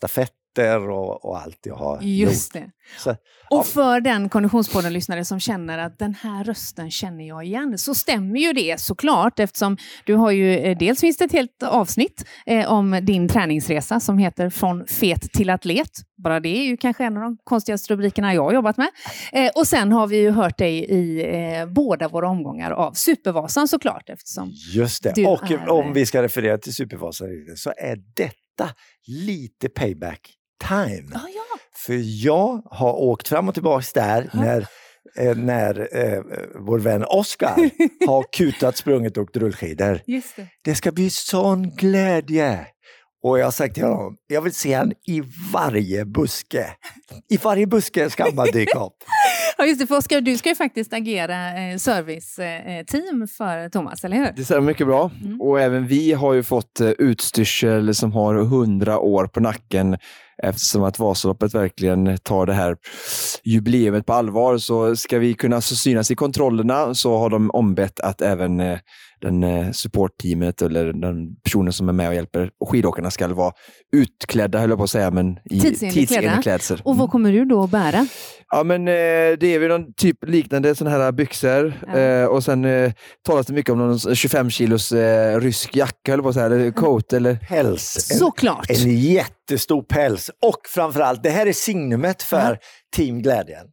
[0.57, 2.63] stafetter och, och allt jag har Just gjort.
[2.63, 2.71] det.
[2.99, 3.17] Så, Och
[3.51, 3.63] ja.
[3.63, 8.53] för den Konditionspodden-lyssnare som känner att den här rösten känner jag igen, så stämmer ju
[8.53, 9.77] det såklart eftersom
[10.07, 14.19] du har ju, eh, dels finns det ett helt avsnitt eh, om din träningsresa som
[14.19, 15.91] heter Från fet till atlet.
[16.23, 18.89] Bara det är ju kanske en av de konstigaste rubrikerna jag har jobbat med.
[19.33, 21.25] Eh, och sen har vi ju hört dig i
[21.59, 25.27] eh, båda våra omgångar av Supervasan såklart eftersom Just det.
[25.27, 28.71] Och är- om vi ska referera till Supervasan så är detta
[29.07, 30.33] lite payback
[30.69, 31.09] time.
[31.15, 31.59] Ah, ja.
[31.87, 34.41] För jag har åkt fram och tillbaka där Ja.
[34.41, 34.67] när,
[35.19, 36.21] eh, när eh,
[36.61, 37.55] vår vän Oscar
[38.07, 40.01] har kutat, sprungit och åkt rullskidor.
[40.07, 40.47] Just det.
[40.65, 42.67] Det ska bli sån glädje!
[43.23, 46.67] Och jag har sagt till honom, jag vill se han i varje buske.
[47.31, 48.93] I varje buske ska han bara dyka upp.
[49.59, 54.17] Ja, just det, för Oskar, du ska ju faktiskt agera eh, serviceteam för Thomas, eller
[54.17, 54.33] hur?
[54.37, 55.11] Det stämmer mycket bra.
[55.25, 55.41] Mm.
[55.41, 59.99] Och även vi har ju fått eh, utstyrsel som har hundra år på nacken.
[60.43, 62.77] Eftersom att Vasaloppet verkligen tar det här
[63.45, 68.21] jubileet på allvar så ska vi kunna synas i kontrollerna så har de ombett att
[68.21, 68.79] även eh,
[69.27, 73.53] den eh, supportteamet eller den personen som är med och hjälper och skidåkarna ska vara
[73.97, 76.81] utklädda, höll jag på att säga, men i Tidsenlig klädsel.
[76.85, 78.07] Och vad kommer du då att bära?
[78.49, 78.93] Ja, men eh,
[79.41, 81.73] det är väl någon typ liknande sådana här byxor.
[81.87, 81.99] Ja.
[81.99, 82.93] Eh, och sen eh,
[83.27, 86.71] talas det mycket om någon 25 kilos eh, rysk jacka, eller på att säga, eller
[86.71, 87.13] coat.
[87.13, 87.35] Eller...
[87.49, 88.11] Päls.
[88.13, 88.71] En, Såklart!
[88.71, 90.31] en jättestor päls.
[90.43, 92.57] Och framförallt, det här är signumet för Ja.
[92.97, 93.67] Team Glädjen.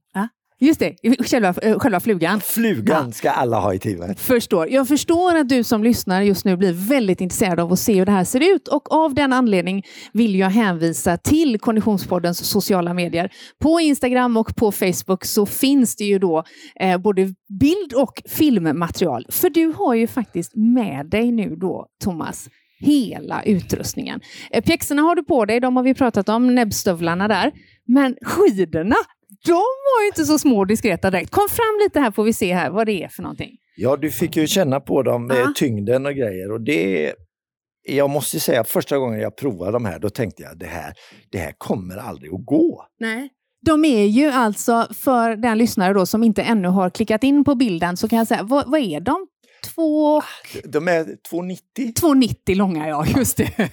[0.63, 0.95] Just det,
[1.29, 2.41] själva, eh, själva flugan.
[2.41, 4.19] Flugan ska alla ha i teamet.
[4.19, 4.69] Förstår.
[4.69, 8.05] Jag förstår att du som lyssnar just nu blir väldigt intresserad av att se hur
[8.05, 9.83] det här ser ut och av den anledning
[10.13, 13.31] vill jag hänvisa till Konditionspoddens sociala medier.
[13.61, 16.43] På Instagram och på Facebook så finns det ju då
[16.79, 19.25] eh, både bild och filmmaterial.
[19.29, 22.49] För du har ju faktiskt med dig nu då, Thomas,
[22.79, 24.21] hela utrustningen.
[24.51, 27.51] Eh, pjäxorna har du på dig, de har vi pratat om, näbbstövlarna där.
[27.85, 28.95] Men skidorna,
[29.45, 31.31] de var ju inte så små och diskreta direkt.
[31.31, 33.51] Kom fram lite här får vi se här vad det är för någonting.
[33.75, 35.53] Ja, du fick ju känna på dem, Ja.
[35.55, 36.51] tyngden och grejer.
[36.51, 37.13] Och det,
[37.89, 40.93] jag måste säga, första gången jag provade de här, då tänkte jag det här,
[41.31, 42.85] det här kommer aldrig att gå.
[42.99, 43.29] Nej.
[43.65, 47.55] De är ju alltså, för den lyssnare då som inte ännu har klickat in på
[47.55, 49.27] bilden, så kan jag säga, vad, vad är de?
[49.75, 50.21] Två,
[50.63, 53.69] De är 2,90 2,90 långa, ja, just det.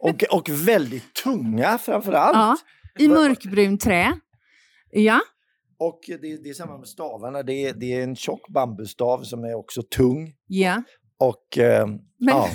[0.00, 2.36] och, och väldigt tunga framför allt.
[2.36, 2.56] ja,
[3.04, 4.12] I mörkbrunt trä.
[4.90, 5.20] Ja,
[5.78, 7.42] Och det, det är samma med stavarna.
[7.42, 10.34] Det är, det är en tjock bambustav som är också tung.
[10.46, 10.82] ja.
[11.18, 12.48] Och eh, Men, ja,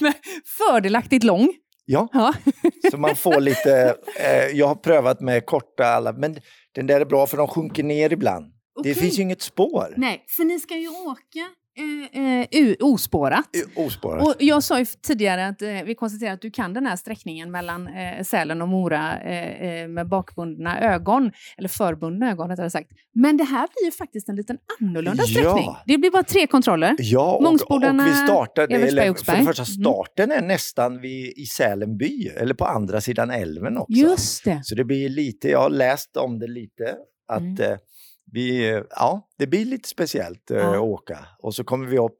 [0.58, 1.48] fördelaktigt lång.
[1.84, 2.34] ja, Ja.
[2.90, 3.96] så man får lite...
[4.20, 6.36] Eh, jag har prövat med korta alla, men
[6.74, 8.44] den där är bra för de sjunker ner ibland.
[8.74, 8.94] Det Okej.
[8.94, 9.94] finns ju inget spår.
[9.96, 11.48] Nej, för ni ska ju åka
[12.50, 13.44] eh, ospårat.
[13.76, 14.22] Ospårat.
[14.26, 17.50] Och jag sa ju tidigare att eh, vi konstaterar att du kan den här sträckningen
[17.50, 22.90] mellan eh, Sälen och Mora eh, eh, med bakbundna ögon, eller förbundna ögon rättare sagt.
[23.14, 25.40] Men det här blir ju faktiskt en liten annorlunda Ja.
[25.40, 25.74] sträckning.
[25.86, 26.96] Det blir bara tre kontroller.
[26.98, 29.82] Ja, och, och vi startade, eller, för det första Mm.
[29.84, 33.92] starten är nästan vid, i Sälen by, eller på andra sidan älven också.
[33.92, 34.60] Just det.
[34.64, 36.94] Så det blir lite, jag har läst om det lite,
[37.28, 37.78] att Mm.
[38.32, 40.74] Vi, ja, det blir lite speciellt eh, Ja.
[40.74, 41.18] att åka.
[41.38, 42.18] Och så kommer vi upp,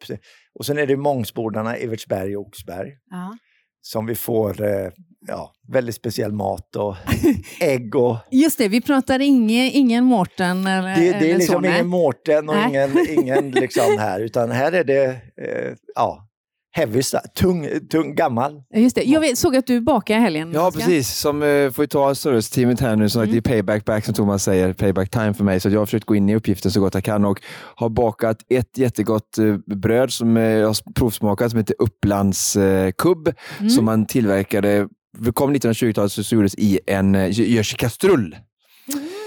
[0.59, 3.37] och sen är det Mångsbodarna, Evertsberg och Oxberg Ja.
[3.81, 4.91] som vi får eh,
[5.29, 6.97] ja, väldigt speciell mat och
[7.61, 11.63] ägg och Just det, vi pratar inge, ingen Mårten eller, det, det är så, liksom
[11.63, 11.71] nej.
[11.75, 12.69] ingen Mårten och Nej.
[12.69, 15.05] ingen, ingen liksom här, utan här är det
[15.43, 16.29] eh, ja,
[16.77, 17.03] heavy,
[17.35, 18.63] tung, tung, gammal.
[18.75, 19.03] Just det.
[19.03, 20.51] Jag vet, såg att du bakade helgen.
[20.55, 21.09] Ja, precis.
[21.15, 23.43] Som eh, får ta serviceteamet här nu, som sagt, Mm.
[23.43, 25.61] det är payback back som Thomas säger, payback time för mig.
[25.61, 27.41] Så jag har försökt gå in i uppgiften så gott jag kan och
[27.75, 32.91] har bakat ett jättegott eh, bröd som eh, jag har provsmakat som heter Upplands eh,
[32.99, 33.71] kubb Mm.
[33.71, 34.89] som man tillverkade,
[35.35, 38.37] kom 1920-talet så, så gjordes i en, eh, görs i kastrull.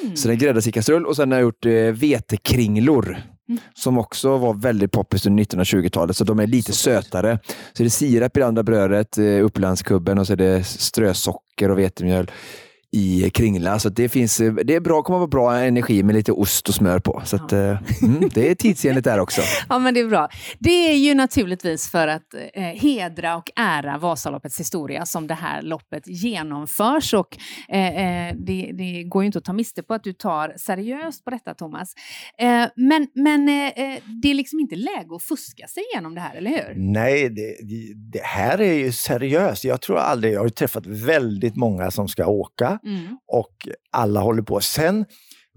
[0.03, 0.15] Mm.
[0.15, 3.17] Så den gräddas i kastrull och sen har jag gjort eh, vetekringlor.
[3.49, 3.61] Mm.
[3.73, 7.39] Som också var väldigt poppis under 1920-talet, så de är lite sötare.
[7.47, 11.71] Så det är sirap i det andra brödet, eh, Upplandskubben och så är det strösocker
[11.71, 12.31] och vetemjöl
[12.97, 13.79] i kringla.
[13.79, 16.69] Så att det, finns, eh, det är bra, kommer vara bra energi med lite ost
[16.69, 17.21] och smör på.
[17.25, 19.41] Så att, eh, mm, det är tidsenligt där också.
[19.69, 20.29] Ja, men det är bra.
[20.59, 25.61] Det är ju naturligtvis för att eh, hedra och ära Vasaloppets historia som det här
[25.61, 27.13] loppet genomförs.
[27.13, 27.37] Och,
[27.69, 31.23] eh, eh, det, det går ju inte att ta miste på att du tar seriöst
[31.23, 31.93] på detta, Thomas.
[32.39, 33.45] Eh, men men
[34.21, 36.73] det är liksom inte läge att fuska sig igenom det här, eller hur?
[36.75, 37.55] Nej, det,
[38.11, 39.63] det här är ju seriöst.
[39.63, 43.17] Jag tror aldrig, jag har ju träffat väldigt många som ska åka Mm.
[43.27, 44.59] och alla håller på.
[44.59, 45.05] Sen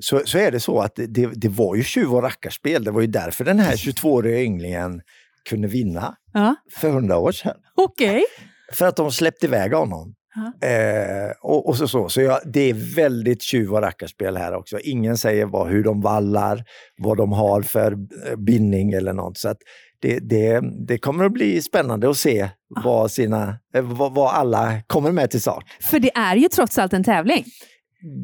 [0.02, 2.84] så, så är det så att det, det, var ju tjuv och rackarspel.
[2.84, 5.02] Det var ju därför den här 22-åriga ynglingen
[5.48, 7.56] kunde vinna Ja, för hundra år sedan.
[7.74, 8.24] okej.
[8.72, 10.14] För att de släppte iväg honom.
[10.34, 10.68] Ja.
[10.68, 14.78] Eh, och, och så, så, så jag, det är väldigt tjuv och rackarspel här också.
[14.78, 16.64] Ingen säger vad, hur de vallar,
[16.98, 19.38] vad de har för eh, bindning eller något.
[19.38, 19.58] Så att
[20.02, 22.48] det, det, det kommer att bli spännande att se
[22.84, 25.64] vad, sina, eh, vad, vad alla kommer med till start.
[25.80, 27.44] För det är ju trots allt en tävling.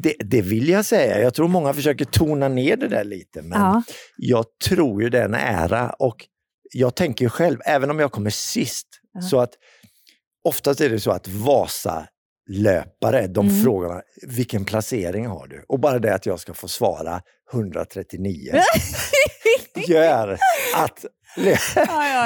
[0.03, 1.21] Det, det vill jag säga.
[1.21, 3.41] Jag tror många försöker tona ner det där lite.
[3.41, 3.83] Men Ja.
[4.17, 6.15] jag tror ju det är en ära och
[6.73, 9.21] jag tänker ju själv, även om jag kommer sist, Ja.
[9.21, 9.51] så att
[10.43, 13.63] oftast är det så att Vasa-löpare, de Mm.
[13.63, 15.63] frågar vilken placering har du?
[15.67, 17.21] Och bara det att jag ska få svara
[17.53, 18.51] 139
[19.87, 20.37] gör
[20.75, 21.05] att.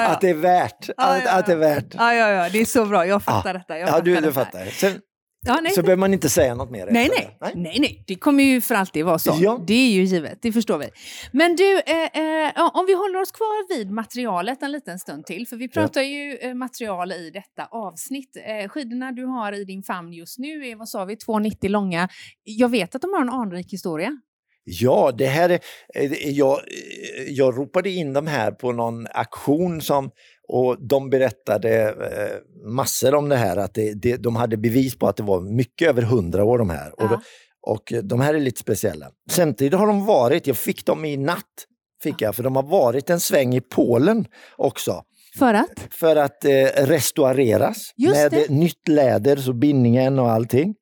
[0.06, 0.88] Att det är värt.
[0.88, 1.60] Ja, Att, ja, att det är ja.
[1.60, 1.94] värt.
[1.94, 3.06] Ja, ja, ja, det är så bra.
[3.06, 3.58] Jag fattar Ja.
[3.58, 3.78] detta.
[3.78, 4.64] Jag Ja, du, fattar du fattar.
[4.66, 5.00] Sen,
[5.46, 6.88] Ja, nej, så behöver man inte säga något mer.
[6.90, 7.36] Nej, nej.
[7.40, 7.60] det.
[7.60, 9.36] nej, nej, det kommer ju för alltid vara så.
[9.40, 9.60] Ja.
[9.66, 10.88] Det är ju givet, det förstår vi.
[11.32, 15.26] Men du, eh, eh, ja, om vi håller oss kvar vid materialet en liten stund
[15.26, 18.36] till, för vi pratar ju eh, material i detta avsnitt.
[18.46, 22.08] Eh, skidorna du har i din famn just nu är, vad sa vi, 2,90 långa.
[22.44, 24.20] Jag vet att de har en anrik historia.
[24.64, 25.58] Ja, det här är,
[25.94, 30.10] eh, jag, eh, jag ropade in dem här på någon aktion som,
[30.48, 35.06] och de berättade eh, massor om det här, att det, det, de hade bevis på
[35.08, 36.90] att det var mycket över hundra år de här.
[37.02, 37.22] Och, Ja.
[37.66, 39.06] och de här är lite speciella.
[39.30, 41.66] Samtidigt har de varit, jag fick dem i natt,
[42.02, 45.02] fick jag, för de har varit en sväng i Polen också
[45.38, 45.86] För att?
[45.90, 48.50] för att eh, restaureras Just med det.
[48.50, 50.74] nytt läder, så bindningen och allting.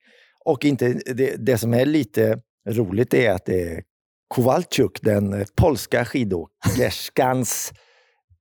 [0.45, 3.83] Och inte, det, det som är lite roligt är att det är
[4.35, 7.73] Kowalczuk, den eh, polska skidåkerskans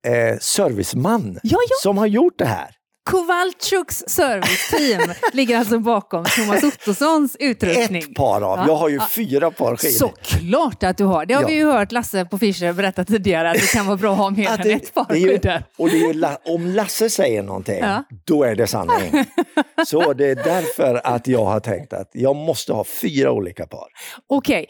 [0.07, 1.75] eh, serviceman, Ja, ja.
[1.83, 2.75] som har gjort det här.
[3.11, 8.01] Kowalczuks serviceteam ligger alltså bakom Thomas Ottossons utrustning.
[8.03, 9.07] Ett par av, Ja, jag har ju ja.
[9.15, 9.93] fyra par skidor.
[9.93, 11.25] Såklart att du har.
[11.25, 11.47] Det har Ja.
[11.47, 14.29] vi ju hört Lasse på Fischer berätta tidigare, att det kan vara bra att ha
[14.29, 15.63] mer Att än ett par ju, skidor.
[15.77, 17.83] och ju, om Lasse säger någonting,
[18.25, 19.25] då är det sanning.
[19.87, 23.87] Så det är därför att jag har tänkt att jag måste ha fyra olika par.
[24.27, 24.65] Okej,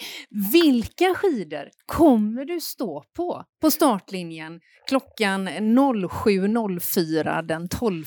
[0.51, 8.05] vilka skidor kommer du stå på på startlinjen klockan 07.04 den 12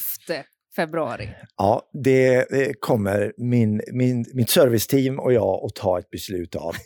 [0.77, 1.29] februari?
[1.57, 2.47] Ja, det
[2.81, 6.75] kommer min, min, mitt serviceteam och jag att ta ett beslut av.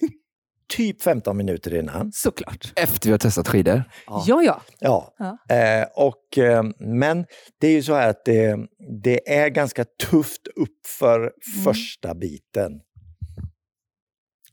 [0.69, 2.12] typ 15 minuter innan.
[2.12, 2.73] Såklart.
[2.77, 3.85] Efter vi har testat skidor.
[4.07, 4.25] Ja.
[4.27, 4.62] Ja, ja.
[4.79, 5.14] Ja.
[5.19, 5.57] Ja.
[5.57, 7.27] Eh, och, eh, men
[7.61, 8.57] det är ju så här att det,
[9.03, 11.33] det är ganska tufft upp för
[11.64, 12.81] första biten.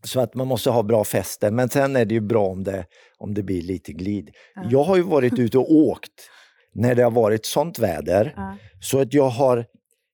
[0.04, 2.86] Så att man måste ha bra fäste, men sen är det ju bra om det,
[3.18, 4.30] om det blir lite glid.
[4.56, 4.64] Ja.
[4.70, 6.30] Jag har ju varit ute och åkt
[6.74, 8.34] när det har varit sånt väder.
[8.36, 8.58] Ja.
[8.82, 9.66] Så att jag har,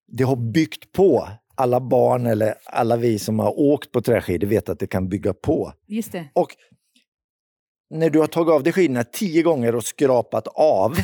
[0.07, 1.29] det har byggt på.
[1.55, 5.33] Alla barn eller alla vi som har åkt på träskidor vet att det kan bygga
[5.33, 5.73] på.
[5.87, 6.29] Just det.
[6.33, 6.55] Och
[7.89, 10.97] när du har tagit av dig skidorna tio gånger och skrapat av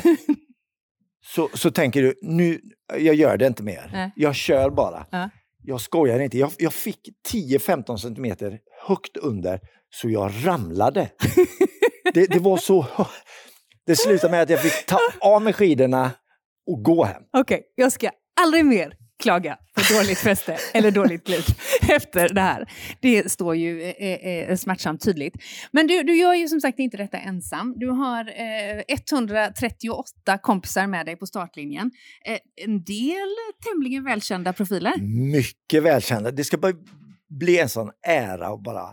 [1.34, 2.60] så, så tänker du, nu,
[2.98, 3.90] jag gör det inte mer.
[3.92, 4.12] Nej.
[4.16, 5.06] Jag kör bara.
[5.10, 5.30] Ja.
[5.62, 6.38] Jag skojar inte.
[6.38, 7.00] Jag, jag fick
[7.32, 9.60] 10-15 centimeter högt under
[9.90, 11.10] så jag ramlade.
[12.14, 12.86] det, det var så...
[13.86, 16.10] Det slutade med att jag fick ta av mig skidorna
[16.66, 17.22] och gå hem.
[17.32, 18.10] Okej, jag ska
[18.40, 21.44] aldrig mer klaga på dåligt fäste eller dåligt glid
[21.88, 22.72] efter det här.
[23.00, 25.34] Det står ju eh, eh, smärtsamt tydligt.
[25.70, 27.74] Men du, du gör ju som sagt inte detta ensam.
[27.76, 31.90] Du har eh, 138 kompisar med dig på startlinjen.
[32.24, 33.28] Eh, en del
[33.72, 34.96] tämligen välkända profiler.
[35.32, 36.30] Mycket välkända.
[36.30, 36.72] Det ska bara
[37.28, 38.86] bli en sån ära att bara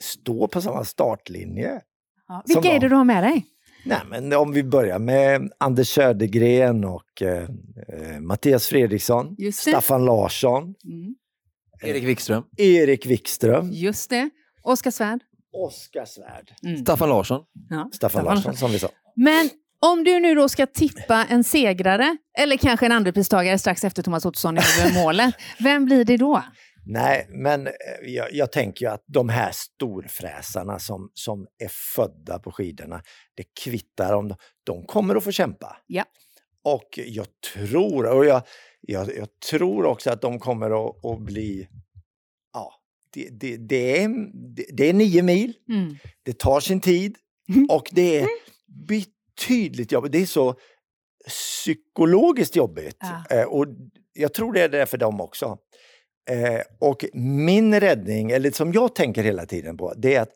[0.00, 1.80] stå på samma startlinje.
[2.28, 2.42] Ja.
[2.46, 3.46] Vilka är det du har med dig?
[3.84, 7.42] Nej, men om vi börjar med Anders Södergren och eh,
[7.88, 9.36] eh, Mattias Fredriksson.
[9.52, 11.14] Staffan Larsson, Mm.
[11.82, 12.42] Erik Wikström.
[12.56, 14.30] Erik Wikström, Just det.
[14.62, 15.20] Oskar Svärd.
[15.52, 16.76] Oskar Svärd, Mm.
[16.76, 17.40] Staffan Larsson.
[17.70, 17.90] Ja.
[17.92, 18.88] Staffan Larsson som vi sa.
[19.16, 19.50] Men
[19.80, 24.26] om du nu då ska tippa en segrare, eller kanske en andrepristagare strax efter Thomas
[24.26, 24.60] Ottosson i
[24.94, 26.42] målet, vem blir det då?
[26.90, 27.72] Nej, men eh,
[28.02, 33.02] jag, jag tänker ju att de här storfräsarna som, som är födda på skidorna,
[33.34, 35.76] det kvittar om de, de kommer att få kämpa.
[35.86, 36.04] Ja.
[36.62, 38.42] Och jag tror, och jag,
[38.80, 41.68] jag, jag tror också att de kommer att, att bli,
[42.52, 42.72] ja,
[43.12, 44.08] det, det, det, är,
[44.76, 45.96] det, är nio mil, Mm.
[46.22, 47.16] det tar sin tid
[47.68, 48.28] och det är
[48.66, 50.12] betydligt jobbigt.
[50.12, 50.54] Det är så
[51.28, 52.96] psykologiskt jobbigt.
[53.00, 53.36] Ja.
[53.36, 53.66] Eh, och
[54.12, 55.58] jag tror det är det för dem också.
[56.28, 60.30] Eh, och min räddning, eller som jag tänker hela tiden på, det är att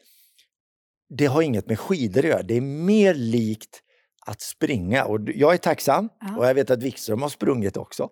[1.19, 2.43] det har inget med skidor att göra.
[2.43, 3.81] Det är mer likt
[4.27, 5.05] att springa.
[5.05, 6.37] Och jag är tacksam, Ja.
[6.39, 8.09] och jag vet att Wikström har sprungit också,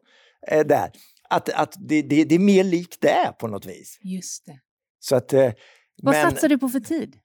[0.48, 0.90] eh, där.
[1.30, 3.98] Att, att det, det, det är mer likt det på något vis.
[4.02, 4.60] Just det.
[4.98, 5.52] Så att, eh,
[6.02, 7.16] Vad men, satsar du på för tid?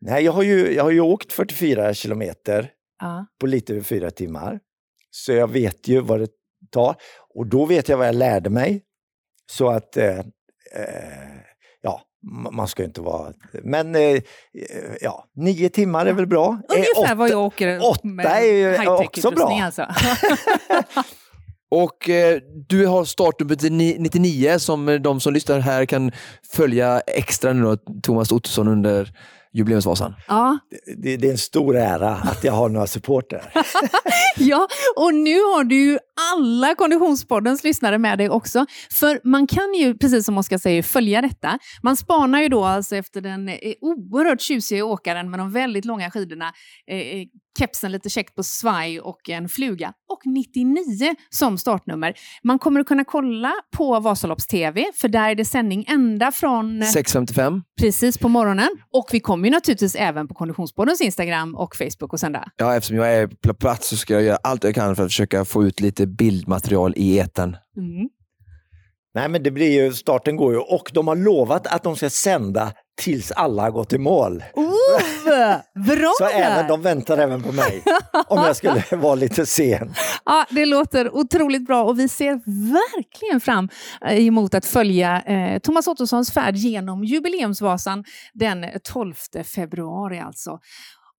[0.00, 2.70] nej, jag, har ju, jag har ju åkt 44 kilometer
[3.00, 3.26] Ja.
[3.40, 4.60] på lite över fyra timmar.
[5.10, 6.28] Så jag vet ju vad det
[6.70, 6.96] tar.
[7.34, 8.84] Och då vet jag vad jag lärde mig.
[9.50, 10.24] Så att, eh, eh,
[11.82, 12.00] ja,
[12.44, 13.32] ma- man ska ju inte vara...
[13.64, 14.20] Men eh, eh,
[15.00, 16.48] ja, nio timmar är väl bra.
[16.70, 19.60] Eh, Ungefär åtta- vad jag åker åtta med är ju också bra.
[19.62, 19.86] Alltså.
[21.70, 22.38] Och eh,
[22.68, 26.12] du har startnumret 99 som eh, de som lyssnar här kan
[26.52, 29.12] följa extra nu då, Thomas Ottosson under
[29.52, 30.14] jubileumsvasan.
[30.28, 30.58] ja.
[30.96, 33.52] det, det är en stor ära att jag har några supporter.
[34.36, 35.98] ja, och nu har du ju
[36.32, 38.66] alla Konditionspoddens lyssnare med dig också.
[38.92, 41.58] För man kan ju, precis som Oskar säger, följa detta.
[41.82, 46.10] Man spanar ju då alltså efter den eh, oerhört tjusiga åkaren med de väldigt långa
[46.10, 46.52] skidorna,
[46.90, 47.26] eh, eh,
[47.58, 52.14] kepsen lite käckt på svaj och en fluga och 99 som startnummer.
[52.42, 56.82] Man kommer att kunna kolla på Vasalopps-TV, för där är det sändning ända från...
[56.82, 57.62] 6.55.
[57.80, 58.68] Precis på morgonen.
[58.92, 62.44] Och vi kommer ju naturligtvis även på Konditionspoddens Instagram och Facebook och sända.
[62.56, 65.10] Ja, eftersom jag är på plats så ska jag göra allt jag kan för att
[65.10, 67.56] försöka få ut lite bildmaterial i etern.
[67.76, 68.08] Mm.
[69.14, 72.10] Nej, men det blir ju, starten går ju och de har lovat att de ska
[72.10, 74.44] sända tills alla har gått i mål.
[74.54, 75.62] Ove!
[75.86, 77.82] Bra Så även, de väntar även på mig
[78.26, 79.94] om jag skulle vara lite sen.
[80.24, 82.40] Ja, det låter otroligt bra och vi ser
[82.72, 83.68] verkligen fram
[84.04, 90.58] eh, emot att följa eh, Thomas Ottossons färd genom jubileumsvasan den 12 februari alltså.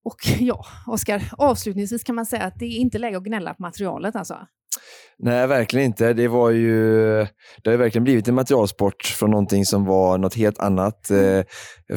[0.04, 3.62] Och ja, Oskar, avslutningsvis kan man säga att det är inte läge att gnälla på
[3.62, 4.36] materialet alltså.
[5.20, 6.14] Nej, verkligen inte.
[6.14, 6.74] Det var ju,
[7.64, 11.42] det har verkligen blivit en materialsport från någonting som var något helt annat eh,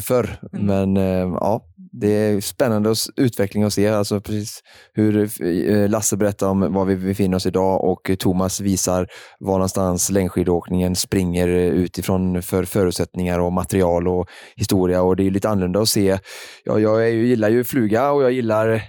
[0.00, 0.38] förr.
[0.52, 0.66] Mm.
[0.66, 3.88] Men eh, ja, det är spännande utveckling att se.
[3.88, 4.60] Alltså precis
[4.94, 9.06] hur eh, Lasse berättar om var vi befinner oss idag och Thomas visar
[9.38, 14.26] var någonstans längdskidåkningen springer utifrån för förutsättningar och material och
[14.56, 15.02] historia.
[15.02, 16.18] Och det är lite annorlunda att se.
[16.64, 18.82] Ja, jag ju, gillar ju fluga och jag gillar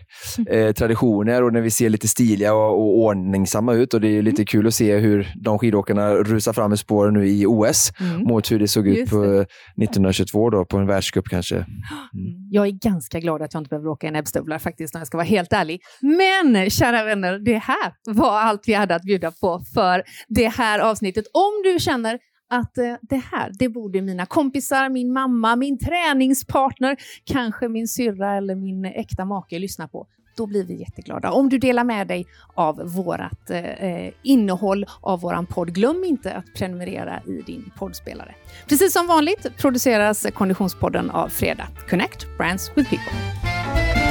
[0.48, 4.22] eh, traditioner och när vi ser lite stiliga och, och ordningsamma ut och det är
[4.22, 8.22] lite kul att se hur de skidåkarna rusar fram i spåren nu i OS Mm.
[8.22, 9.42] mot hur det såg ut på det.
[9.84, 11.56] 1922 då, på en världscup kanske.
[12.14, 12.48] Mm.
[12.52, 15.18] Jag är ganska glad att jag inte behöver åka i näbbstövlar faktiskt, om jag ska
[15.18, 15.82] vara helt ärlig.
[16.02, 20.80] Men kära vänner, det här var allt vi hade att bjuda på för det här
[20.80, 21.26] avsnittet.
[21.34, 22.20] Om du känner
[22.50, 28.38] att eh, det här, det borde mina kompisar, min mamma, min träningspartner, kanske min syrra
[28.38, 30.08] eller min äkta make lyssna på.
[30.36, 31.32] Då blir vi jätteglada.
[31.32, 36.34] Om du delar med dig av vårt eh, eh, innehåll av våran podd, glöm inte
[36.34, 38.36] att prenumerera i din poddspelare.
[38.68, 41.68] Precis som vanligt produceras Konditionspodden av Fredag.
[41.90, 44.05] Connect Brands with People.